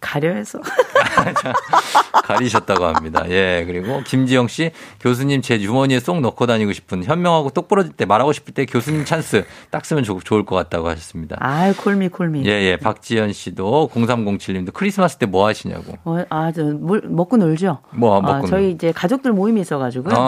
[0.00, 0.60] 가려해서.
[2.24, 3.24] 가리셨다고 합니다.
[3.28, 3.64] 예.
[3.66, 4.70] 그리고 김지영 씨,
[5.00, 9.04] 교수님 제 주머니에 쏙 넣고 다니고 싶은 현명하고 똑 부러질 때 말하고 싶을 때 교수님
[9.04, 11.36] 찬스 딱 쓰면 좋, 좋을 것 같다고 하셨습니다.
[11.40, 12.44] 아, 콜미 콜미.
[12.46, 12.76] 예, 예.
[12.76, 15.94] 박지연 씨도 0307님도 크리스마스 때 뭐 하시냐고.
[16.04, 17.78] 어, 아, 저, 물, 먹고 놀죠.
[17.90, 20.14] 뭐 아, 먹고 저희 이제 가족들 모임이 있어가지고요.
[20.16, 20.20] 아.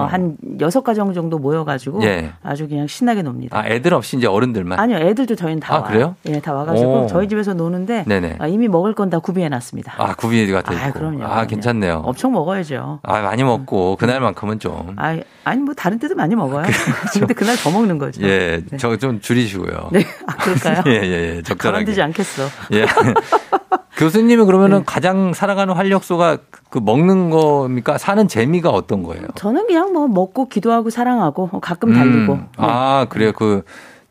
[0.00, 2.32] 어, 한 여섯 가정 정도 모여가지고 예.
[2.42, 3.56] 아주 그냥 신나게 놉니다.
[3.56, 4.78] 아, 애들 없이 이제 어른들만.
[4.80, 5.86] 아니요, 애들도 저희는 다 아, 와요.
[5.88, 6.16] 그래요?
[6.26, 7.06] 예, 다 와가지고 오.
[7.06, 8.36] 저희 집에서 노는데 네네.
[8.40, 9.94] 아, 이미 먹을 건다 구비해놨습니다.
[9.98, 10.86] 아, 구비가 돼 있고.
[10.86, 11.24] 아, 그럼요.
[11.24, 12.02] 아, 괜찮네요.
[12.04, 13.00] 엄청 먹어야죠.
[13.02, 14.94] 아, 많이 먹고 그날만큼은 좀.
[14.96, 16.64] 아, 아니 뭐 다른 때도 많이 먹어요.
[17.12, 18.22] 근데 그날 더 먹는 거죠.
[18.22, 18.76] 예, 네.
[18.76, 19.90] 저좀 줄이시고요.
[19.92, 20.82] 네, 아, 그럴까요?
[20.88, 21.42] 예, 예, 예.
[21.42, 21.84] 적절하게.
[21.84, 22.42] 가만두지 않겠어.
[22.72, 22.86] 예.
[23.96, 24.84] 교수님은 그러면은 네.
[24.86, 26.38] 가장 살아가는 활력소가
[26.70, 27.98] 그 먹는 겁니까?
[27.98, 29.26] 사는 재미가 어떤 거예요?
[29.34, 32.34] 저는 그냥 뭐 먹고 기도하고 사랑하고 가끔 달리고.
[32.34, 32.46] 음.
[32.58, 33.32] 아, 그래요.
[33.32, 33.62] 그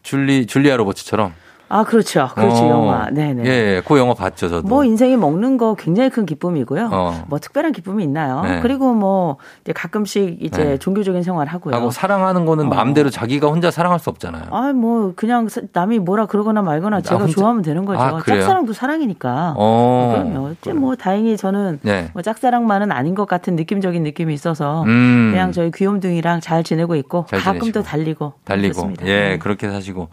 [0.03, 1.34] 줄리 줄리아 로버츠처럼.
[1.70, 2.30] 아, 그렇죠.
[2.34, 2.70] 그렇지, 어.
[2.70, 3.09] 영화.
[3.09, 3.43] 네네.
[3.45, 3.82] 예, 예.
[3.86, 4.68] 그 영화 봤죠, 저도.
[4.68, 6.89] 뭐 인생에 먹는 거 굉장히 큰 기쁨이고요.
[6.91, 7.24] 어.
[7.28, 8.41] 뭐 특별한 기쁨이 있나요?
[8.43, 8.59] 네.
[8.61, 10.78] 그리고 뭐 이제 가끔씩 이제 네.
[10.78, 11.76] 종교적인 생활 하고요.
[11.76, 12.70] 하고 사랑하는 거는 어.
[12.70, 14.43] 마음대로 자기가 혼자 사랑할 수 없잖아요.
[14.51, 17.99] 아, 뭐 그냥 사- 남이 뭐라 그러거나 말거나 제가 혼자- 좋아하면 되는 거죠.
[18.01, 18.22] 아?
[18.26, 19.55] 짝사랑도 사랑이니까.
[19.57, 20.13] 어.
[20.15, 20.51] 그럼요.
[20.61, 22.09] 이제 뭐 다행히 저는 네.
[22.13, 25.30] 뭐 짝사랑만은 아닌 것 같은 느낌적인 느낌이 있어서 음.
[25.32, 27.80] 그냥 저희 귀염둥이랑 잘 지내고 있고 잘 가끔 지내시고.
[27.80, 29.05] 또 달리고 달리고 그렇습니다.
[29.07, 29.38] 예 네.
[29.38, 30.07] 그렇게 사시고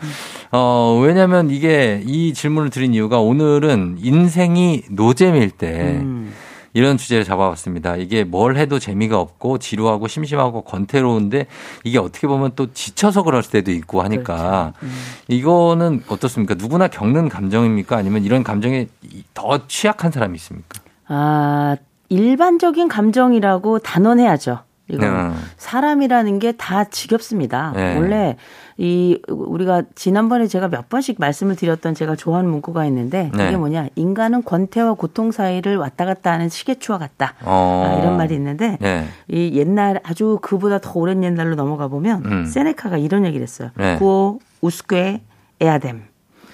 [0.52, 6.32] 어 왜냐 하면 이게 이 질문을 드린 이유가 오늘은 인생이 노잼일 때 음.
[6.72, 7.96] 이런 주제를 잡아봤습니다.
[7.96, 11.46] 이게 뭘 해도 재미가 없고 지루하고 심심하고 건태로운데
[11.84, 14.86] 이게 어떻게 보면 또 지쳐서 그럴 때도 있고 하니까 그렇죠.
[14.86, 14.92] 음.
[15.28, 16.54] 이거는 어떻습니까?
[16.54, 17.96] 누구나 겪는 감정입니까?
[17.96, 18.88] 아니면 이런 감정에
[19.34, 20.80] 더 취약한 사람이 있습니까?
[21.06, 21.76] 아,
[22.08, 24.60] 일반적인 감정이라고 단언해야죠.
[24.88, 25.34] 이거 음.
[25.56, 27.72] 사람이라는 게 다 지겹습니다.
[27.74, 27.96] 네.
[27.96, 28.36] 원래
[28.76, 33.48] 이 우리가 지난번에 제가 몇 번씩 말씀을 드렸던 제가 좋아하는 문구가 있는데 네.
[33.48, 37.84] 이게 뭐냐 인간은 권태와 고통 사이를 왔다 갔다 하는 시계추와 같다 어.
[37.86, 39.06] 아, 이런 말이 있는데 네.
[39.28, 42.44] 이 옛날 아주 그보다 더 오랜 옛날로 넘어가 보면 음.
[42.46, 43.70] 세네카가 이런 얘기를 했어요.
[43.76, 43.96] 네.
[43.96, 45.20] 구오 우스que
[45.60, 46.02] 에아뎀.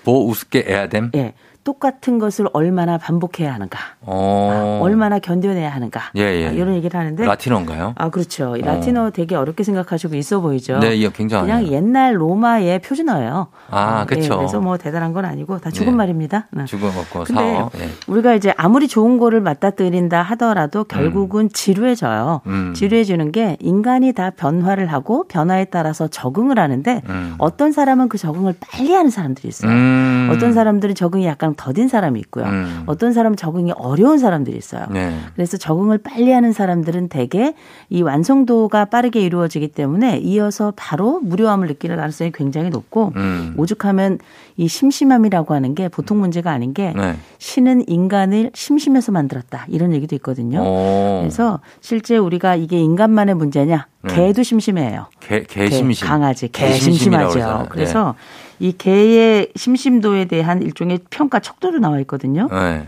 [0.05, 1.11] 뭐 우습게 해야됨?
[1.15, 1.35] 예.
[1.63, 3.79] 똑같은 것을 얼마나 반복해야 하는가.
[4.01, 4.81] 어.
[4.83, 6.01] 얼마나 견뎌내야 하는가.
[6.17, 6.49] 예, 예.
[6.49, 7.25] 아, 이런 얘기를 하는데.
[7.25, 7.95] 라틴어인가요?
[7.97, 8.57] 아, 그렇죠.
[8.57, 10.79] 이 라틴어 되게 어렵게 생각하시고 있어 보이죠.
[10.79, 11.57] 네, 이거 굉장하네요.
[11.57, 13.49] 그냥 옛날 로마의 표준어예요.
[13.71, 14.35] 아, 어, 그쵸.
[14.35, 15.97] 예, 그래서 뭐 대단한 건 아니고 다 죽은 네.
[15.97, 16.47] 말입니다.
[16.51, 16.65] 네.
[16.65, 17.71] 죽어 먹고 근데 사어.
[17.79, 17.89] 예.
[18.07, 22.41] 우리가 이제 아무리 좋은 거를 맞닥뜨린다 하더라도 결국은 지루해져요.
[22.47, 22.73] 음.
[22.75, 27.35] 지루해지는 게 인간이 다 변화를 하고 변화에 따라서 적응을 하는데 음.
[27.39, 29.71] 어떤 사람은 그 적응을 빨리 하는 사람들이 있어요.
[29.71, 30.31] 음.
[30.33, 32.45] 어떤 사람들은 적응이 약간 더딘 사람이 있고요.
[32.45, 32.83] 음.
[32.87, 34.87] 어떤 사람은 적응이 어려운 사람들이 있어요.
[34.91, 35.17] 네.
[35.35, 37.55] 그래서 적응을 빨리 하는 사람들은 대개
[37.89, 43.55] 이 완성도가 빠르게 이루어지기 때문에 이어서 바로 무료함을 느끼는 가능성이 굉장히 높고 음.
[43.57, 44.19] 오죽하면
[44.57, 47.17] 이 심심함이라고 하는 게 보통 문제가 아닌 게 네.
[47.39, 50.61] 신은 인간을 심심해서 만들었다 이런 얘기도 있거든요.
[50.63, 51.19] 오.
[51.21, 53.87] 그래서 실제 우리가 이게 인간만의 문제냐?
[54.03, 54.15] 네.
[54.15, 55.07] 개도 심심해요.
[55.21, 56.07] 개, 개 심심.
[56.07, 57.67] 강아지, 개 개 심심이라고 심심하죠.
[57.71, 58.15] 그래서
[58.61, 62.49] 이 개의 심심도에 대한 일종의 평가 척도도 나와 있거든요.
[62.53, 62.87] 네.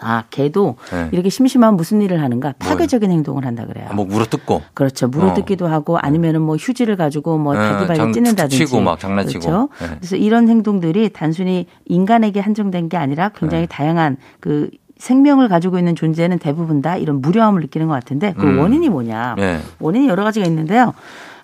[0.00, 1.08] 아, 개도 네.
[1.10, 2.54] 이렇게 심심하면 무슨 일을 하는가?
[2.60, 3.86] 파괴적인 행동을 한다 그래요.
[3.90, 4.62] 아, 뭐 물어뜯고.
[4.74, 5.08] 그렇죠.
[5.08, 8.58] 물어뜯기도 하고 아니면은 뭐 휴지를 가지고 뭐 네, 닭이 발에 장- 찢는다든지.
[8.64, 9.40] 치고 막 장난치고.
[9.40, 9.68] 그렇죠.
[9.80, 9.96] 네.
[9.98, 13.66] 그래서 이런 행동들이 단순히 인간에게 한정된 게 아니라 굉장히 네.
[13.68, 18.58] 다양한 그 생명을 가지고 있는 존재는 대부분 다 이런 무료함을 느끼는 것 같은데 그 음.
[18.60, 19.34] 원인이 뭐냐?
[19.36, 19.58] 네.
[19.80, 20.92] 원인이 여러 가지가 있는데요.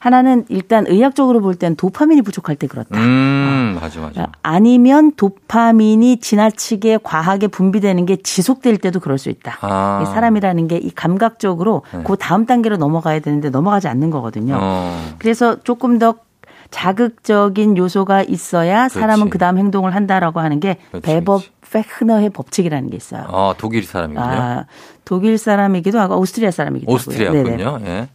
[0.04, 3.00] 하나는 일단 의학적으로 볼 땐 도파민이 부족할 때 그렇다.
[3.00, 4.28] 음, 맞아, 맞아.
[4.42, 9.56] 아니면 도파민이 지나치게 과하게 분비되는 게 지속될 때도 그럴 수 있다.
[9.62, 10.00] 아.
[10.02, 12.02] 이 사람이라는 게 이 감각적으로 네.
[12.04, 14.58] 그 다음 단계로 넘어가야 되는데 넘어가지 않는 거거든요.
[14.60, 15.14] 어.
[15.18, 16.16] 그래서 조금 더
[16.70, 19.30] 자극적인 요소가 있어야 사람은 그렇지.
[19.30, 21.50] 그 다음 행동을 한다라고 하는 게 그렇지, 그렇지.
[21.70, 23.24] 페흐너의 법칙이라는 게 있어요.
[23.28, 24.24] 아, 독일 사람이군요.
[24.26, 24.64] 아,
[25.04, 26.96] 독일 사람이기도 하고 오스트리아 사람이기도 하고요.
[26.96, 27.78] 오스트리아군요.
[27.78, 27.86] 네네.
[27.90, 28.08] 예.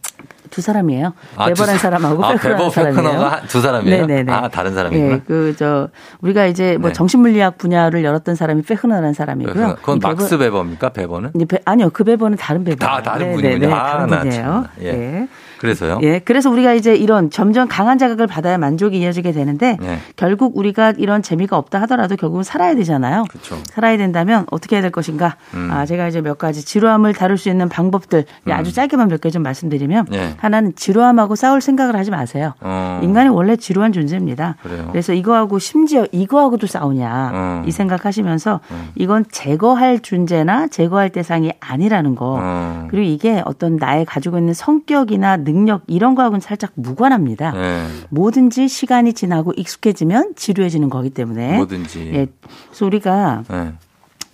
[0.50, 1.12] 두 사람이에요.
[1.36, 3.30] 아, 베버란 사- 사람하고 아, 베버 사람이에요.
[3.48, 4.06] 두 사람이에요?
[4.06, 4.32] 네네네.
[4.32, 5.12] 아, 다른 사람이구나.
[5.14, 5.88] 예, 그저
[6.20, 6.92] 우리가 이제 뭐 네.
[6.94, 9.76] 정신물리학 분야를 열었던 사람이 페흐너라는 사람이고요.
[9.76, 10.88] 그건 이 베버- 막스 베버입니까?
[10.90, 11.30] 베버는?
[11.36, 12.84] 이제 베- 아니요, 그 베버는 다른 베버.
[12.84, 13.74] 다 다른 분이군요.
[13.74, 14.42] 아, 다른 나 분이에요.
[14.42, 14.70] 참나.
[14.82, 14.86] 예.
[14.88, 15.28] 예.
[15.60, 15.98] 그래서요?
[16.02, 19.98] 예, 그래서 우리가 이제 이런 점점 강한 자극을 받아야 만족이 이어지게 되는데 네.
[20.16, 23.24] 결국 우리가 이런 재미가 없다 하더라도 결국은 살아야 되잖아요.
[23.28, 23.58] 그렇죠.
[23.66, 25.36] 살아야 된다면 어떻게 해야 될 것인가?
[25.52, 25.68] 음.
[25.70, 28.52] 아, 제가 이제 몇 가지 지루함을 다룰 수 있는 방법들 음.
[28.52, 30.34] 아주 짧게만 몇 개 좀 말씀드리면 네.
[30.38, 32.54] 하나는 지루함하고 싸울 생각을 하지 마세요.
[32.60, 33.00] 어.
[33.02, 34.56] 인간이 원래 지루한 존재입니다.
[34.62, 34.88] 그래요.
[34.90, 37.62] 그래서 이거하고 심지어 이거하고도 싸우냐 어.
[37.66, 38.60] 이 생각하시면서
[38.94, 42.38] 이건 제거할 존재나 제거할 대상이 아니라는 거.
[42.40, 42.86] 어.
[42.90, 47.52] 그리고 이게 어떤 나의 가지고 있는 성격이나 능력 이런 거하고는 살짝 무관합니다.
[47.52, 47.86] 네.
[48.10, 51.56] 뭐든지 시간이 지나고 익숙해지면 지루해지는 거기 때문에.
[51.56, 52.10] 뭐든지.
[52.14, 52.26] 예.
[52.68, 53.72] 그래서 우리가 네.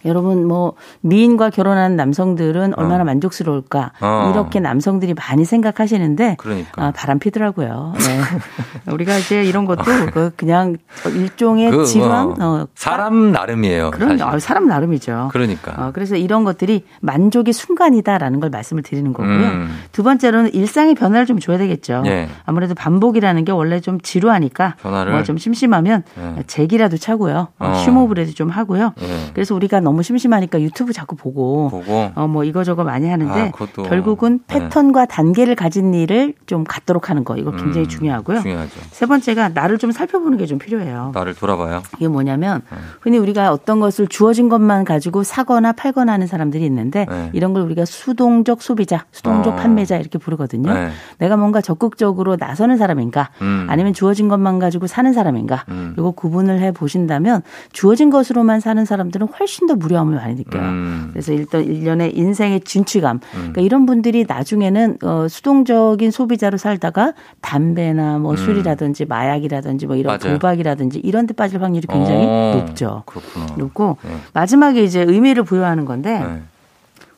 [0.07, 4.30] 여러분 뭐 미인과 결혼한 남성들은 얼마나 만족스러울까 어.
[4.32, 6.86] 이렇게 남성들이 많이 생각하시는데 그러니까.
[6.86, 7.94] 아, 바람 피더라고요.
[7.98, 8.20] 네.
[8.92, 9.82] 우리가 이제 이런 것도
[10.12, 10.76] 그 그냥
[11.07, 13.90] 일종의 그, 지루함, 어, 어, 사람 나름이에요.
[13.98, 14.22] 사실.
[14.22, 15.30] 아, 사람 나름이죠.
[15.32, 15.72] 그러니까.
[15.76, 19.32] 어, 그래서 이런 것들이 만족의 순간이다라는 걸 말씀을 드리는 거고요.
[19.34, 19.68] 음.
[19.92, 22.02] 두 번째로는 일상의 변화를 좀 줘야 되겠죠.
[22.07, 22.28] 예.
[22.44, 25.12] 아무래도 반복이라는 게 원래 좀 지루하니까 변화를.
[25.12, 26.42] 뭐좀 심심하면 예.
[26.46, 27.48] 잭이라도 차고요.
[27.59, 27.74] 어, 어.
[27.74, 28.92] 심호흡이라도 좀 하고요.
[29.00, 29.30] 예.
[29.34, 32.11] 그래서 우리가 너무 심심하니까 유튜브 자꾸 보고 보고.
[32.14, 33.82] 어, 뭐 이거저거 많이 하는데 아.
[33.82, 34.59] 결국은 네.
[34.59, 38.40] 패턴과 단계를 가진 일을 좀 갖도록 하는 거 이거 굉장히 음, 중요하고요.
[38.40, 38.80] 중요하죠.
[38.90, 41.11] 세 번째가 나를 좀 살펴보는 게 좀 필요해요.
[41.12, 41.82] 나를 돌아봐요.
[41.97, 42.78] 이게 뭐냐면 네.
[43.01, 47.30] 흔히 우리가 어떤 것을 주어진 것만 가지고 사거나 팔거나 하는 사람들이 있는데 네.
[47.32, 49.57] 이런 걸 우리가 수동적 소비자, 수동적 어.
[49.57, 50.72] 판매자 이렇게 부르거든요.
[50.72, 50.90] 네.
[51.18, 53.66] 내가 뭔가 적극적으로 나서는 사람인가 음.
[53.68, 55.94] 아니면 주어진 것만 가지고 사는 사람인가 음.
[55.99, 57.42] 이거 구분을 해 보신다면
[57.72, 60.62] 주어진 것으로만 사는 사람들은 훨씬 더 무료함을 많이 느껴요.
[60.62, 61.09] 음.
[61.12, 63.20] 그래서 일단 일련의 인생의 진취감.
[63.32, 68.37] 그러니까 이런 분들이 나중에는 어, 수동적인 소비자로 살다가 담배나 뭐 음.
[68.37, 70.34] 술이라든지 마약이라든지 뭐 이런 맞아요.
[70.34, 73.03] 도박이라든지 이런 데 빠질 확률이 굉장히 어, 높죠.
[73.07, 73.47] 그렇구나.
[73.57, 74.11] 높고 네.
[74.32, 76.43] 마지막에 이제 의미를 부여하는 건데 네.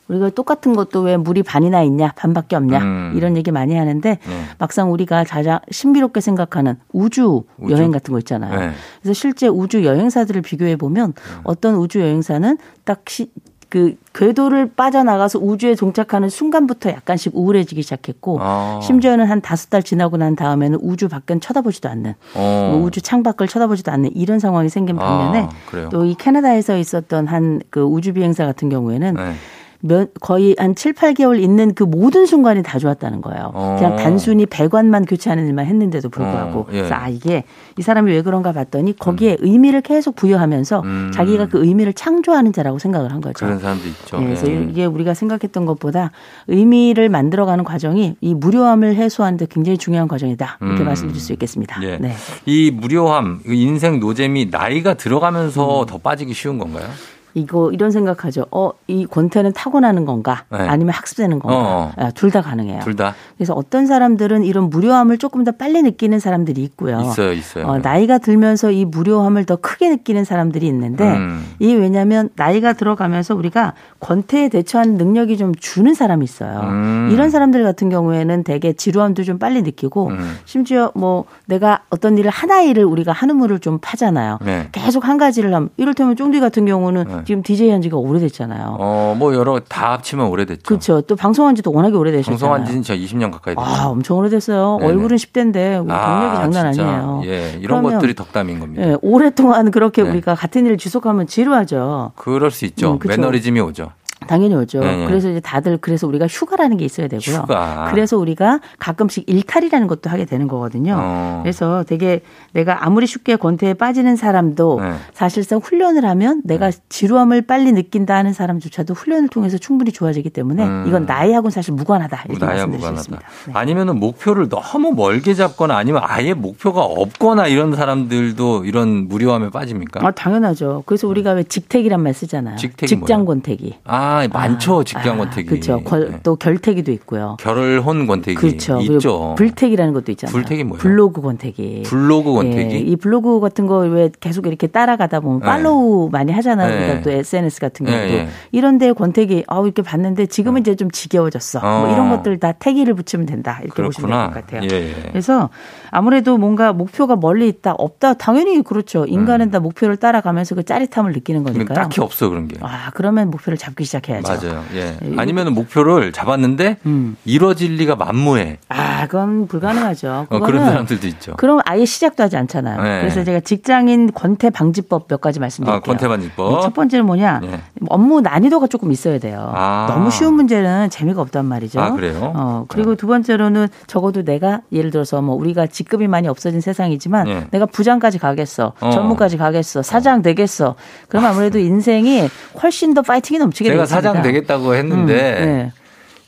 [0.09, 3.13] 우리가 똑같은 것도 왜 물이 반이나 있냐 반밖에 없냐 음.
[3.15, 4.43] 이런 얘기 많이 하는데 네.
[4.57, 7.73] 막상 우리가 가장 신비롭게 생각하는 우주, 우주?
[7.73, 8.59] 여행 같은 거 있잖아요.
[8.59, 8.71] 네.
[9.01, 13.31] 그래서 실제 우주 여행사들을 비교해 보면 어떤 우주 여행사는 딱 시,
[13.69, 18.79] 그 궤도를 빠져나가서 우주에 동착하는 순간부터 약간씩 우울해지기 시작했고 아.
[18.81, 22.69] 심지어는 한 다섯 달 지나고 난 다음에는 우주 밖은 쳐다보지도 않는 어.
[22.73, 25.89] 뭐 우주 창 밖을 쳐다보지도 않는 이런 상황이 생긴 반면에 아, 그래요?
[25.89, 29.33] 또이 캐나다에서 있었던 한 그 우주 비행사 같은 경우에는 네.
[29.81, 33.51] 몇, 거의 한 7, 8개월 있는 그 모든 순간이 다 좋았다는 거예요.
[33.53, 33.75] 어.
[33.79, 36.59] 그냥 단순히 배관만 교체하는 일만 했는데도 불구하고.
[36.59, 36.77] 어, 예.
[36.77, 37.45] 그래서 아, 이게
[37.77, 41.11] 이 사람이 왜 그런가 봤더니 거기에 의미를 계속 부여하면서 음.
[41.13, 43.45] 자기가 그 의미를 창조하는 자라고 생각을 한 거죠.
[43.45, 44.17] 그런 사람도 있죠.
[44.19, 44.67] 예, 그래서 예.
[44.69, 46.11] 이게 우리가 생각했던 것보다
[46.47, 50.57] 의미를 만들어가는 과정이 이 무료함을 해소하는데 굉장히 중요한 과정이다.
[50.61, 50.85] 이렇게 음.
[50.85, 51.81] 말씀드릴 수 있겠습니다.
[51.83, 51.97] 예.
[51.97, 52.13] 네.
[52.45, 54.97] 이 무료함, 이 인생 노잼이 나이가 음.
[54.97, 56.85] 들어가면서 더 빠지기 쉬운 건가요?
[57.33, 58.45] 이거 이런 생각하죠.
[58.51, 60.45] 어, 이 권태는 타고나는 건가?
[60.49, 60.57] 네.
[60.59, 61.91] 아니면 학습되는 건가?
[61.97, 62.09] 어.
[62.15, 62.79] 둘다 가능해요.
[62.81, 66.99] 둘 다 그래서 어떤 사람들은 이런 무료함을 조금 더 빨리 느끼는 사람들이 있고요.
[67.01, 67.67] 있어요, 있어요.
[67.67, 71.45] 어, 나이가 들면서 이 무료함을 더 크게 느끼는 사람들이 있는데 음.
[71.59, 76.59] 이 왜냐하면 나이가 들어가면서 우리가 권태에 대처하는 능력이 좀 주는 사람이 있어요.
[76.63, 77.09] 음.
[77.11, 80.37] 이런 사람들 같은 경우에는 되게 지루함도 좀 빨리 느끼고 음.
[80.45, 84.39] 심지어 뭐 내가 어떤 일을 하나 일을 우리가 한우물을 좀 파잖아요.
[84.43, 84.67] 네.
[84.71, 87.18] 계속 한 가지를 하면 이를테면 쫑디 같은 경우는 네.
[87.25, 88.77] 지금 DJ 한 지가 오래됐잖아요.
[88.79, 90.63] 어, 뭐 여러 다 합치면 오래됐죠.
[90.65, 91.01] 그렇죠.
[91.01, 92.37] 또 방송한 지도 워낙에 오래되셨잖아요.
[92.37, 93.65] 방송한 지는 저 20년 가까이 됐죠.
[93.65, 94.77] 아, 엄청 오래됐어요.
[94.79, 94.91] 네네.
[94.91, 96.87] 얼굴은 10대인데 우리 경력이 장난 진짜.
[96.87, 97.21] 아니에요.
[97.25, 98.87] 예, 이런 것들이 덕담인 겁니다.
[98.87, 100.09] 예, 오랫동안 그렇게 네.
[100.09, 102.11] 우리가 같은 일을 지속하면 지루하죠.
[102.15, 102.93] 그럴 수 있죠.
[102.93, 102.99] 음.
[103.07, 103.91] 매너리즘이 오죠.
[104.27, 104.79] 당연히 오죠.
[104.81, 105.05] 네, 네.
[105.07, 107.37] 그래서 이제 다들 그래서 우리가 휴가라는 게 있어야 되고요.
[107.37, 107.87] 휴가.
[107.89, 110.95] 그래서 우리가 가끔씩 일탈이라는 것도 하게 되는 거거든요.
[110.99, 111.39] 어.
[111.43, 112.21] 그래서 되게
[112.53, 114.93] 내가 아무리 쉽게 권태에 빠지는 사람도 네.
[115.13, 120.83] 사실상 훈련을 하면 내가 지루함을 빨리 느낀다 하는 사람조차도 훈련을 통해서 충분히 좋아지기 때문에 음.
[120.87, 122.99] 이건 나이하고는 사실 무관하다 이렇게 말씀드릴 수 무관하다.
[123.01, 123.27] 있습니다.
[123.47, 123.53] 네.
[123.55, 130.05] 아니면은 목표를 너무 멀게 잡거나 아니면 아예 목표가 없거나 이런 사람들도 이런 무료함에 빠집니까?
[130.05, 130.83] 아, 당연하죠.
[130.85, 132.57] 그래서 우리가 왜 직택이란 말 쓰잖아요.
[132.57, 133.25] 직택이 직장?
[133.25, 133.77] 권태기.
[133.85, 134.83] 아, 많죠.
[134.83, 135.47] 직장 권태기.
[135.47, 135.81] 그렇죠.
[136.09, 136.19] 네.
[136.23, 137.37] 또 결태기도 있고요.
[137.39, 138.79] 결혼 권태기 그렇죠.
[138.81, 139.35] 있죠.
[139.37, 140.31] 불택이라는 것도 있잖아요.
[140.33, 140.79] 불택이 뭐예요?
[140.81, 141.83] 블로그 권태기.
[141.85, 142.75] 블로그 권태기.
[142.75, 145.45] 예, 이 블로그 같은 거 왜 계속 이렇게 따라가다 보면 네.
[145.45, 146.69] 팔로우 많이 하잖아요.
[146.69, 146.85] 네.
[146.85, 148.03] 우리가 또 SNS 같은 경우도.
[148.09, 148.27] 예, 예.
[148.51, 151.59] 이런 데 권태기, 아우, 이렇게 봤는데 지금은 이제 좀 지겨워졌어.
[151.59, 151.91] 뭐 어.
[151.93, 153.59] 이런 것들 다 태기를 붙이면 된다.
[153.63, 154.27] 이렇게 보시면 될 그렇구나.
[154.29, 154.69] 것 같아요.
[154.71, 155.09] 예, 예.
[155.09, 155.49] 그래서
[155.91, 158.13] 아무래도 뭔가 목표가 멀리 있다, 없다.
[158.15, 159.05] 당연히 그렇죠.
[159.05, 161.75] 인간은 다 목표를 따라가면서 그 짜릿함을 느끼는 그건 거니까요.
[161.77, 161.81] 음.
[161.81, 162.57] 딱히 없어 그런 게.
[162.61, 164.47] 아, 그러면 목표를 잡기 시작해야 노력해야죠.
[164.47, 164.63] 맞아요.
[164.75, 164.97] 예.
[165.17, 167.15] 아니면 목표를 잡았는데 음.
[167.25, 168.57] 이뤄질 리가 만무해.
[168.69, 170.27] 아, 그건 불가능하죠.
[170.29, 171.33] 어, 그런 사람들도 있죠.
[171.37, 172.81] 그럼 아예 시작도 하지 않잖아요.
[172.81, 172.99] 네.
[173.01, 175.77] 그래서 제가 직장인 권태 방지법 몇 가지 말씀드릴게요.
[175.77, 176.61] 아, 권태 방지법.
[176.61, 177.41] 첫 번째는 뭐냐?
[177.43, 177.61] 예.
[177.89, 179.51] 업무 난이도가 조금 있어야 돼요.
[179.55, 179.87] 아.
[179.89, 181.79] 너무 쉬운 문제는 재미가 없단 말이죠.
[181.79, 182.33] 아, 그래요?
[182.35, 187.47] 어, 그리고 두 번째로는 적어도 내가 예를 들어서 뭐 우리가 직급이 많이 없어진 세상이지만 예.
[187.51, 188.73] 내가 부장까지 가겠어.
[188.81, 188.89] 어.
[188.89, 189.81] 전무까지 가겠어.
[189.81, 190.75] 사장 되겠어.
[191.07, 192.27] 그럼 아무래도 인생이
[192.61, 193.95] 훨씬 더 파이팅이 넘치게 되겠습니다.
[193.95, 195.71] 사장 되겠다고 했는데 음, 네.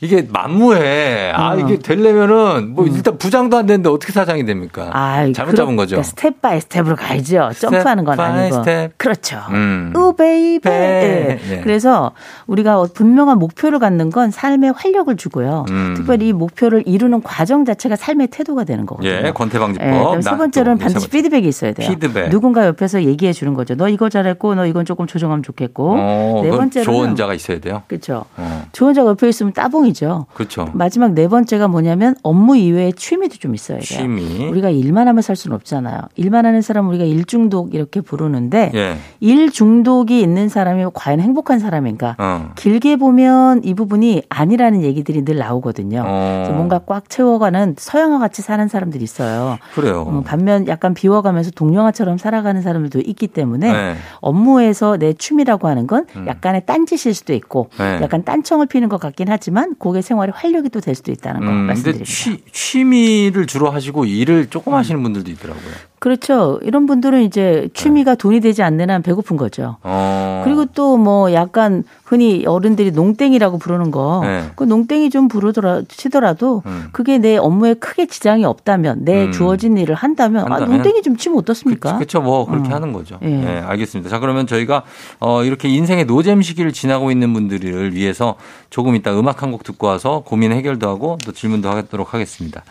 [0.02, 1.30] 이게 만무해.
[1.32, 1.58] 아 어.
[1.58, 4.90] 이게 되려면은 뭐 일단 부장도 안 되는데 어떻게 사장이 됩니까?
[4.92, 5.94] 아, 잘못 잡은 거죠.
[5.94, 7.50] 그러니까 step by step으로 가야죠.
[7.56, 8.56] 점프하는 건 아니고.
[8.56, 8.98] 스텝.
[8.98, 9.38] 그렇죠.
[9.50, 9.92] 음.
[9.94, 10.68] ooh baby.
[10.68, 11.38] 네.
[11.50, 11.60] 예.
[11.60, 12.10] 그래서
[12.48, 15.66] 우리가 분명한 목표를 갖는 건 삶의 활력을 주고요.
[15.70, 15.94] 음.
[15.96, 19.12] 특별히 이 목표를 이루는 과정 자체가 삶의 태도가 되는 거거든요.
[19.26, 19.86] 예, 권태방지법.
[19.86, 21.08] 예, 그다음에 세 나- 번째로는 또, 반드시.
[21.10, 21.88] 피드백이 있어야 돼요.
[21.88, 22.30] 피드백.
[22.30, 23.76] 누군가 옆에서 얘기해 주는 거죠.
[23.76, 25.92] 너 이거 잘했고, 너 이건 조금 조정하면 좋겠고.
[25.96, 27.82] 어, 네 그건 번째로는 조언자가 있어야 돼요.
[27.86, 28.24] 그렇죠.
[28.36, 30.26] 어, 조언자가 옆에 있으면 따봉이 죠.
[30.34, 30.68] 그렇죠.
[30.72, 33.84] 마지막 네 번째가 뭐냐면 업무 이외에 취미도 좀 있어야 돼요.
[33.84, 34.46] 취미.
[34.48, 36.00] 우리가 일만 하면 살 수는 없잖아요.
[36.16, 38.96] 일만 하는 사람 우리가 일 중독 이렇게 부르는데 예.
[39.20, 42.16] 일 중독이 있는 사람이 과연 행복한 사람인가?
[42.18, 42.50] 어.
[42.56, 46.04] 길게 보면 이 부분이 아니라는 얘기들이 늘 나오거든요.
[46.06, 46.34] 어.
[46.36, 49.58] 그래서 뭔가 꽉 채워가는 서양화 같이 사는 사람들이 있어요.
[49.74, 50.04] 그래요.
[50.06, 53.94] 어, 반면 약간 비워가면서 동령화처럼 살아가는 사람들도 있기 때문에 네.
[54.20, 56.26] 업무에서 내 취미라고 하는 건 음.
[56.26, 58.00] 약간의 딴짓일 수도 있고 네.
[58.02, 61.54] 약간 딴청을 피는 것 같긴 하지만 그게 생활의 활력이 또 될 수도 있다는 거 음,
[61.66, 62.04] 말씀드립니다.
[62.10, 65.91] 취, 취미를 주로 하시고 일을 조금 하시는 분들도 있더라고요.
[66.02, 66.58] 그렇죠.
[66.62, 69.76] 이런 분들은 이제 취미가 돈이 되지 않는 한 배고픈 거죠.
[69.84, 70.42] 어.
[70.44, 74.50] 그리고 또 뭐 약간 흔히 어른들이 농땡이라고 부르는 거, 네.
[74.56, 76.88] 그 농땡이 좀 부르더라 치더라도 음.
[76.92, 79.32] 그게 내 업무에 크게 지장이 없다면 내 음.
[79.32, 80.76] 주어진 일을 한다면, 아 한다면?
[80.78, 81.94] 농땡이 좀 치면 어떻습니까?
[81.94, 82.20] 그렇죠.
[82.20, 82.74] 뭐 그렇게 어.
[82.74, 83.18] 하는 거죠.
[83.22, 83.28] 예.
[83.28, 83.58] 예.
[83.60, 84.10] 알겠습니다.
[84.10, 84.82] 자, 그러면 저희가
[85.20, 88.34] 어 이렇게 인생의 노잼 시기를 지나고 있는 분들을 위해서
[88.70, 92.64] 조금 이따 음악 한 곡 듣고 와서 고민 해결도 하고 또 질문도 하도록 하겠습니다.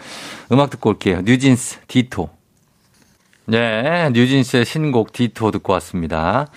[0.52, 1.22] 음악 듣고 올게요.
[1.24, 2.41] 뉴진스 디토.
[3.52, 6.48] 네, 뉴진스의 신곡 디토 듣고 왔습니다.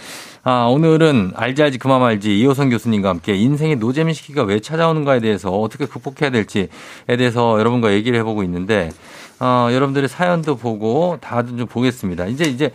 [0.45, 5.51] 아, 오늘은 알지 알지 그만 말지 이호선 교수님과 함께 인생의 노잼 시기가 왜 찾아오는가에 대해서
[5.51, 6.69] 어떻게 극복해야 될지에
[7.09, 8.93] 대해서 여러분과 얘기를 해보고 있는데,
[9.41, 12.27] 어, 여러분들의 사연도 보고 다들 좀 보겠습니다.
[12.27, 12.71] 이제 이제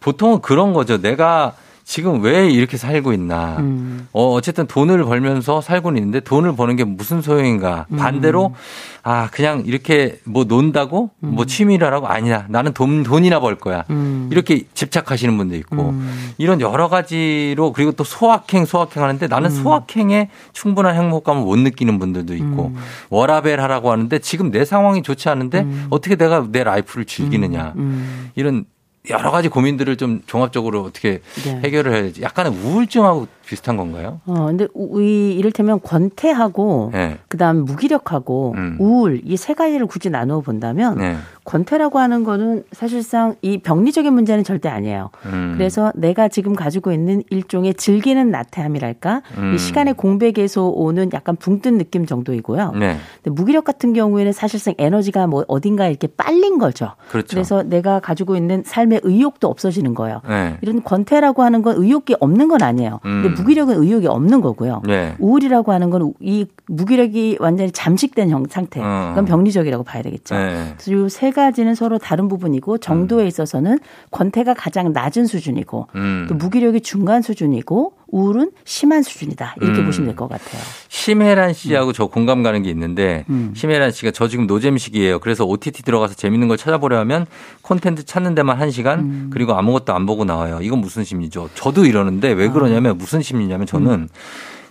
[0.00, 1.02] 보통은 그런 거죠.
[1.02, 1.54] 내가
[1.84, 3.56] 지금 왜 이렇게 살고 있나.
[3.58, 4.08] 음.
[4.12, 7.86] 어, 어쨌든 돈을 벌면서 살고는 있는데 돈을 버는 게 무슨 소용인가.
[7.90, 7.96] 음.
[7.96, 8.54] 반대로,
[9.02, 11.10] 아, 그냥 이렇게 뭐 논다고?
[11.18, 12.06] 뭐 취미라라고?
[12.06, 12.46] 아니야.
[12.48, 13.84] 나는 돈, 돈이나 벌 거야.
[13.90, 14.28] 음.
[14.30, 15.90] 이렇게 집착하시는 분도 있고.
[15.90, 16.32] 음.
[16.38, 19.62] 이런 여러 가지로 그리고 또 소확행, 소확행 하는데 나는 음.
[19.62, 22.76] 소확행에 충분한 행복감을 못 느끼는 분들도 있고 음.
[23.10, 27.72] 워라밸 하라고 하는데 지금 내 상황이 좋지 않은데 어떻게 내가 내 life를 즐기느냐.
[27.76, 28.30] 음.
[28.34, 28.64] 이런
[29.10, 31.60] 여러 가지 고민들을 좀 종합적으로 어떻게 네.
[31.64, 32.22] 해결을 해야지.
[32.22, 34.20] 약간의 우울증하고 비슷한 건가요?
[34.24, 37.18] 어, 근데 우- 이 이를테면 권태하고 네.
[37.28, 38.76] 그다음 무기력하고 음.
[38.80, 41.16] 우울 이 세 가지를 굳이 나누어 본다면 네.
[41.44, 45.10] 권태라고 하는 거는 사실상 이 병리적인 문제는 절대 아니에요.
[45.26, 45.54] 음.
[45.58, 49.52] 그래서 내가 지금 가지고 있는 일종의 즐기는 나태함이랄까 음.
[49.54, 52.72] 이 시간의 공백에서 오는 약간 붕뜬 느낌 정도이고요.
[52.78, 52.96] 네.
[53.22, 56.92] 근데 무기력 같은 경우에는 사실상 에너지가 뭐 어딘가 이렇게 빨린 거죠.
[57.10, 57.36] 그렇죠.
[57.36, 60.20] 래서 내가 가지고 있는 삶의 의욕도 없어지는 거예요.
[60.28, 60.56] 네.
[60.62, 63.00] 이런 권태라고 하는 건 의욕이 없는 건 아니에요.
[63.04, 63.22] 음.
[63.22, 64.82] 근데 무기력은 의욕이 없는 거고요.
[64.86, 65.14] 네.
[65.18, 68.80] 우울이라고 하는 건 이 무기력이 완전히 잠식된 형 상태.
[68.82, 69.08] 어.
[69.10, 70.34] 그건 병리적이라고 봐야 되겠죠.
[70.34, 70.74] 네.
[70.78, 73.78] 그래서 이 세 가지는 서로 다른 부분이고 정도에 있어서는
[74.10, 76.26] 권태가 가장 낮은 수준이고 음.
[76.28, 79.54] 또 무기력이 중간 수준이고 우울은 심한 수준이다.
[79.60, 79.86] 이렇게 음.
[79.86, 80.60] 보시면 될 것 같아요.
[80.88, 83.52] 심혜란 씨하고 저 공감 가는 게 있는데 음.
[83.56, 85.18] 심혜란 씨가 저 지금 노잼 시기예요.
[85.20, 87.26] 그래서 OTT 들어가서 재밌는 걸 찾아보려 하면
[87.62, 89.30] 콘텐츠 찾는 데만 한 시간 음.
[89.32, 90.58] 그리고 아무것도 안 보고 나와요.
[90.60, 91.48] 이건 무슨 심리죠?
[91.54, 92.36] 저도 이러는데 아.
[92.36, 94.08] 왜 그러냐면 무슨 심리냐면 저는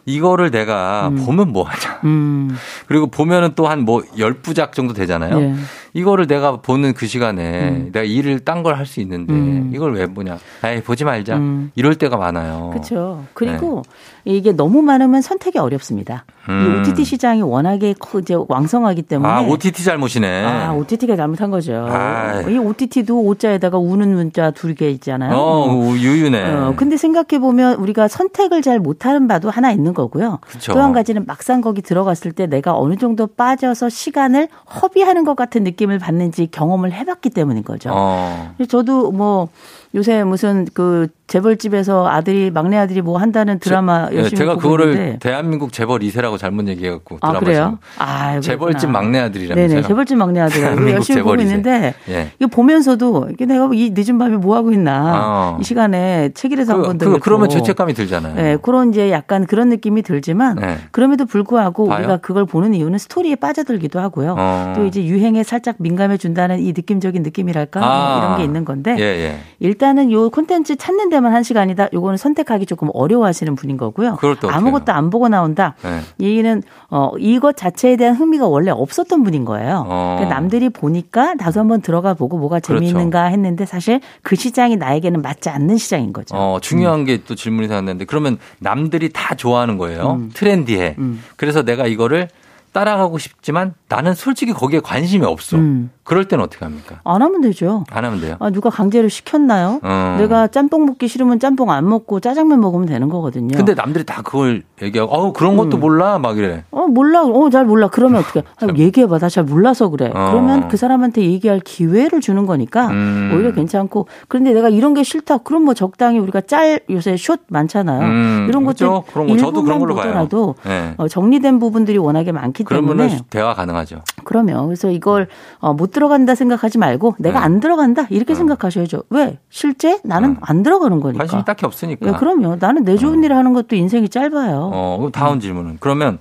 [0.05, 1.99] 이거를 내가 보면 뭐 하냐.
[2.05, 2.57] 음.
[2.87, 5.39] 그리고 보면은 또 한 뭐 열부작 정도 되잖아요.
[5.41, 5.55] 예.
[5.93, 9.71] 이거를 내가 보는 그 시간에 내가 일을 딴 걸 할 수 있는데 음.
[9.73, 10.37] 이걸 왜 보냐.
[10.63, 11.37] 에이, 보지 말자.
[11.37, 11.71] 음.
[11.75, 12.69] 이럴 때가 많아요.
[12.71, 13.23] 그렇죠.
[13.33, 13.81] 그리고
[14.23, 16.25] 이게 너무 많으면 선택이 어렵습니다.
[16.47, 16.79] 이 음.
[16.81, 20.43] OTT 시장이 워낙에 커- 이제 왕성하기 때문에 아, OTT 잘못이네.
[20.45, 21.85] 아, OTT가 잘못한 거죠.
[21.89, 22.53] 아이.
[22.53, 25.35] 이 OTT도 오자에다가 우는 문자 두 개 있잖아요.
[25.35, 26.51] 어, 유유네.
[26.53, 30.39] 어, 근데 생각해 보면 우리가 선택을 잘 못하는 바도 하나 있는 거고요.
[30.71, 34.47] 또 한 가지는 막상 거기 들어갔을 때 내가 어느 정도 빠져서 시간을
[34.81, 37.89] 허비하는 것 같은 느낌 을 받는지 경험을 해봤기 때문인 거죠.
[37.91, 38.53] 어.
[38.69, 39.49] 저도 뭐
[39.93, 44.93] 요새 무슨 그 재벌집에서 아들이 막내 아들이 뭐 한다는 드라마 제, 열심히 제가 보고 그거를
[44.93, 45.19] 있는데.
[45.19, 47.79] 대한민국 재벌 2세라고 잘못 얘기해갖고 아 드라마 그래요?
[47.97, 48.89] 아 재벌집.
[48.89, 49.67] 막내 아들이라면서요?
[49.67, 51.55] 네네 재벌집 막내 아들 대한민국 열심히 보고 재벌 이세.
[51.55, 52.31] 있는데 예.
[52.39, 55.57] 이거 보면서도 이게 내가 이 늦은 밤에 뭐 하고 있나 어.
[55.59, 58.35] 이 시간에 책이라서 한 그, 건데 그, 그러면 죄책감이 들잖아요.
[58.35, 60.77] 네, 그런 이제 약간 그런 느낌이 들지만 네.
[60.91, 61.99] 그럼에도 불구하고 봐요?
[61.99, 64.35] 우리가 그걸 보는 이유는 스토리에 빠져들기도 하고요.
[64.37, 64.73] 어.
[64.75, 68.17] 또 이제 유행에 살짝 민감해 준다는 이 느낌적인 느낌이랄까 뭐 아.
[68.17, 69.39] 이런 게 있는 건데 예, 예.
[69.81, 71.87] 일단은 요 콘텐츠 찾는 데만 한 시간이다.
[71.91, 74.15] 요거는 선택하기 조금 어려워하시는 분인 거고요.
[74.47, 75.73] 아무것도 안 보고 나온다.
[75.81, 76.01] 네.
[76.19, 76.61] 이 얘기는
[76.91, 79.83] 어 이것 자체에 대한 흥미가 원래 없었던 분인 거예요.
[79.87, 80.17] 어.
[80.19, 82.79] 그러니까 남들이 보니까 나도 한번 들어가 보고 뭐가 그렇죠.
[82.79, 86.35] 재미있는가 했는데 사실 그 시장이 나에게는 맞지 않는 시장인 거죠.
[86.35, 90.17] 어, 중요한 게또 질문이 생겼는데 그러면 남들이 다 좋아하는 거예요.
[90.19, 90.29] 음.
[90.31, 90.97] 트렌디해.
[90.99, 91.23] 음.
[91.37, 92.27] 그래서 내가 이거를
[92.71, 95.57] 따라가고 싶지만 나는 솔직히 거기에 관심이 없어.
[95.57, 95.89] 음.
[96.11, 96.99] 그럴 때는 어떻게 합니까?
[97.05, 97.85] 안 하면 되죠.
[97.89, 98.35] 안 하면 돼요.
[98.39, 99.79] 아, 누가 강제로 시켰나요?
[99.81, 100.15] 어.
[100.19, 103.55] 내가 짬뽕 먹기 싫으면 짬뽕 안 먹고 짜장면 먹으면 되는 거거든요.
[103.55, 105.79] 근데 남들이 다 그걸 얘기하고, 어우, 그런 것도 음.
[105.79, 106.19] 몰라?
[106.19, 106.65] 막 이래.
[106.71, 107.87] 어 몰라, 어 잘 몰라.
[107.87, 108.41] 그러면 어떻게?
[108.59, 109.19] 아, 얘기해 봐.
[109.19, 110.07] 나 잘 몰라서 그래.
[110.13, 110.31] 어.
[110.31, 113.31] 그러면 그 사람한테 얘기할 기회를 주는 거니까 음.
[113.33, 114.07] 오히려 괜찮고.
[114.27, 115.37] 그런데 내가 이런 게 싫다.
[115.37, 118.01] 그럼 뭐 적당히 우리가 짤 요새 숏 많잖아요.
[118.01, 119.05] 음, 이런 것들 그렇죠.
[119.13, 119.95] 그런 거 저도 그런 걸로.
[119.95, 120.93] 보더라도 네.
[120.97, 124.01] 어, 정리된 부분들이 워낙에 많기 때문에 대화 가능하죠.
[124.25, 127.45] 그러면 그래서 이걸 어, 못들 어간다 생각하지 말고 내가 네.
[127.45, 129.03] 안 들어간다 이렇게 생각하셔야죠.
[129.09, 129.37] 왜?
[129.49, 131.19] 실제 나는 안 들어가는 거니까.
[131.23, 132.07] 관심이 딱히 없으니까.
[132.07, 132.57] 예, 그럼요.
[132.59, 134.69] 나는 내 좋은 일을 하는 것도 인생이 짧아요.
[134.73, 135.77] 어, 그럼 다음 질문은.
[135.79, 136.19] 그러면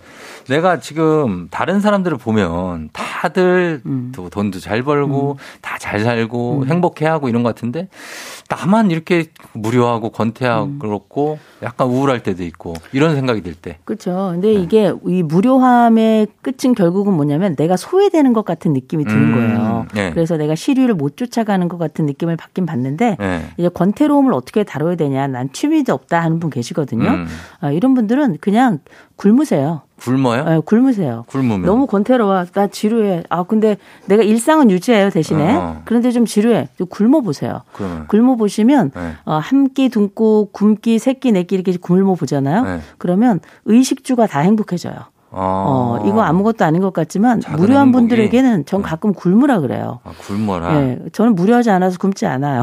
[0.49, 4.12] 내가 지금 다른 사람들을 보면 다들 음.
[4.14, 7.89] 또 돈도 잘 벌고 다잘 살고 행복해하고 이런 것 같은데
[8.51, 10.12] 나만 이렇게 무료하고 음.
[10.12, 13.78] 권태하고 그렇고 약간 우울할 때도 있고 이런 생각이 들 때.
[13.84, 14.32] 그렇죠.
[14.32, 14.40] 네.
[14.40, 19.86] 근데 이게 이 무료함의 끝은 결국은 뭐냐면 내가 소외되는 것 같은 느낌이 드는 음, 거예요.
[19.94, 20.11] 네.
[20.12, 23.42] 그래서 내가 시류를 못 쫓아가는 것 같은 느낌을 받긴 받는데 네.
[23.57, 25.28] 이제 권태로움을 어떻게 다뤄야 되냐.
[25.28, 27.09] 난 취미도 없다 하는 분 계시거든요.
[27.09, 27.26] 음.
[27.61, 28.80] 아, 이런 분들은 그냥
[29.20, 29.82] 굶으세요.
[29.98, 30.44] 굶어요?
[30.46, 31.24] 아, 굶으세요.
[31.28, 31.62] 굶으면.
[31.62, 32.46] 너무 권태로워.
[32.46, 33.22] 나 지루해.
[33.28, 35.54] 아, 근데 내가 일상은 유지해요, 대신에.
[35.54, 35.82] 어.
[35.84, 36.68] 그런데 좀 지루해.
[36.78, 37.60] 좀 굶어 보세요.
[37.74, 38.06] 그러면.
[38.06, 39.12] 굶어 보시면, 네.
[39.26, 42.62] 어, 한 끼, 두 끼, 굶기, 세 끼, 네끼 이렇게 굶어 보잖아요.
[42.64, 42.80] 네.
[42.96, 44.94] 그러면 의식주가 다 행복해져요.
[45.33, 47.93] 어, 이거 아무것도 아닌 것 같지만 무료한 행복이.
[48.09, 50.01] 분들에게는 전 가끔 굶으라 그래요.
[50.05, 50.74] 아, 굶어라.
[50.76, 52.62] 예, 저는 무료하지 않아서 굶지 않아요.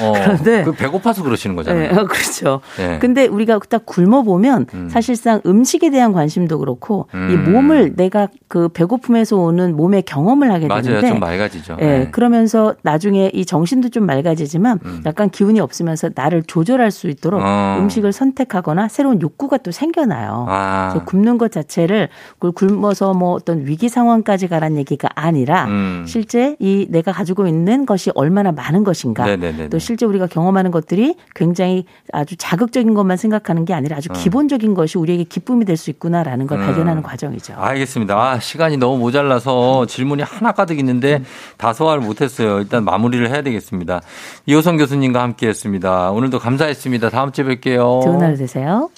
[0.00, 1.90] 어, 그런데 그 배고파서 그러시는 거잖아요.
[1.90, 2.60] 예, 그렇죠.
[2.78, 2.98] 예.
[3.00, 4.88] 근데 우리가 딱 굶어 보면 음.
[4.88, 7.52] 사실상 음식에 대한 관심도 그렇고 이 음.
[7.52, 10.82] 몸을 내가 그 배고픔에서 오는 몸의 경험을 하게 맞아요.
[10.82, 11.76] 되는데 좀 맑아지죠.
[11.80, 12.10] 예, 네.
[12.12, 15.02] 그러면서 나중에 이 정신도 좀 맑아지지만 음.
[15.04, 17.76] 약간 기운이 없으면서 나를 조절할 수 있도록 어.
[17.80, 20.46] 음식을 선택하거나 새로운 욕구가 또 생겨나요.
[20.48, 20.90] 아.
[20.92, 22.03] 그래서 굶는 것 자체를
[22.38, 26.04] 그걸 굶어서 뭐 어떤 위기 상황까지 가란 얘기가 아니라 음.
[26.08, 29.68] 실제 이 내가 가지고 있는 것이 얼마나 많은 것인가 네네네네.
[29.68, 34.14] 또 실제 우리가 경험하는 것들이 굉장히 아주 자극적인 것만 생각하는 게 아니라 아주 어.
[34.14, 36.66] 기본적인 것이 우리에게 기쁨이 될 수 있구나라는 걸 음.
[36.66, 37.54] 발견하는 과정이죠.
[37.56, 38.16] 알겠습니다.
[38.16, 41.22] 아, 시간이 너무 모자라서 질문이 하나 가득 있는데
[41.56, 42.60] 다 소화를 못했어요.
[42.60, 44.00] 일단 마무리를 해야 되겠습니다.
[44.46, 46.10] 이호성 교수님과 함께했습니다.
[46.12, 47.10] 오늘도 감사했습니다.
[47.10, 48.02] 다음 주에 뵐게요.
[48.02, 48.88] 좋은 하루 되세요.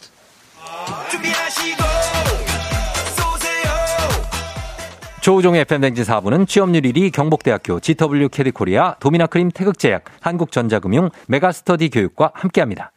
[5.27, 12.93] 조우종의 FM댕진 4부는 취업률 1위 경복대학교 GW 캐디코리아 도미나크림 태극제약 한국전자금융 메가스터디 교육과 함께합니다.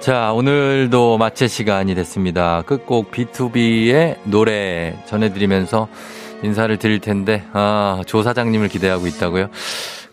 [0.00, 2.62] 자, 오늘도 마칠 시간이 됐습니다.
[2.62, 5.86] 끝곡 B2B의 노래 전해드리면서
[6.42, 9.50] 인사를 드릴 텐데, 아, 조 사장님을 기대하고 있다고요?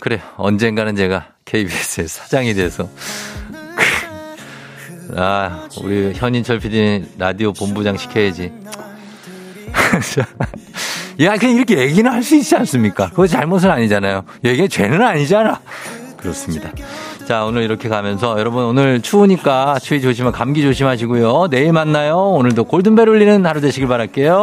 [0.02, 2.88] 그래, 언젠가는 제가 KBS의 사장이 돼서.
[5.16, 8.51] 아, 우리 현인철 PD 라디오 본부장 시켜야지.
[11.22, 13.09] 야, 그냥 이렇게 얘기는 할 수 있지 않습니까?
[13.09, 14.24] 그거 잘못은 아니잖아요.
[14.46, 15.59] 얘기 죄는 아니잖아.
[16.17, 16.70] 그렇습니다.
[17.28, 21.47] 자, 오늘 이렇게 가면서 여러분 오늘 추우니까 추위 조심하, 감기 조심하시고요.
[21.50, 22.17] 내일 만나요.
[22.17, 24.42] 오늘도 골든벨 울리는 하루 되시길 바랄게요.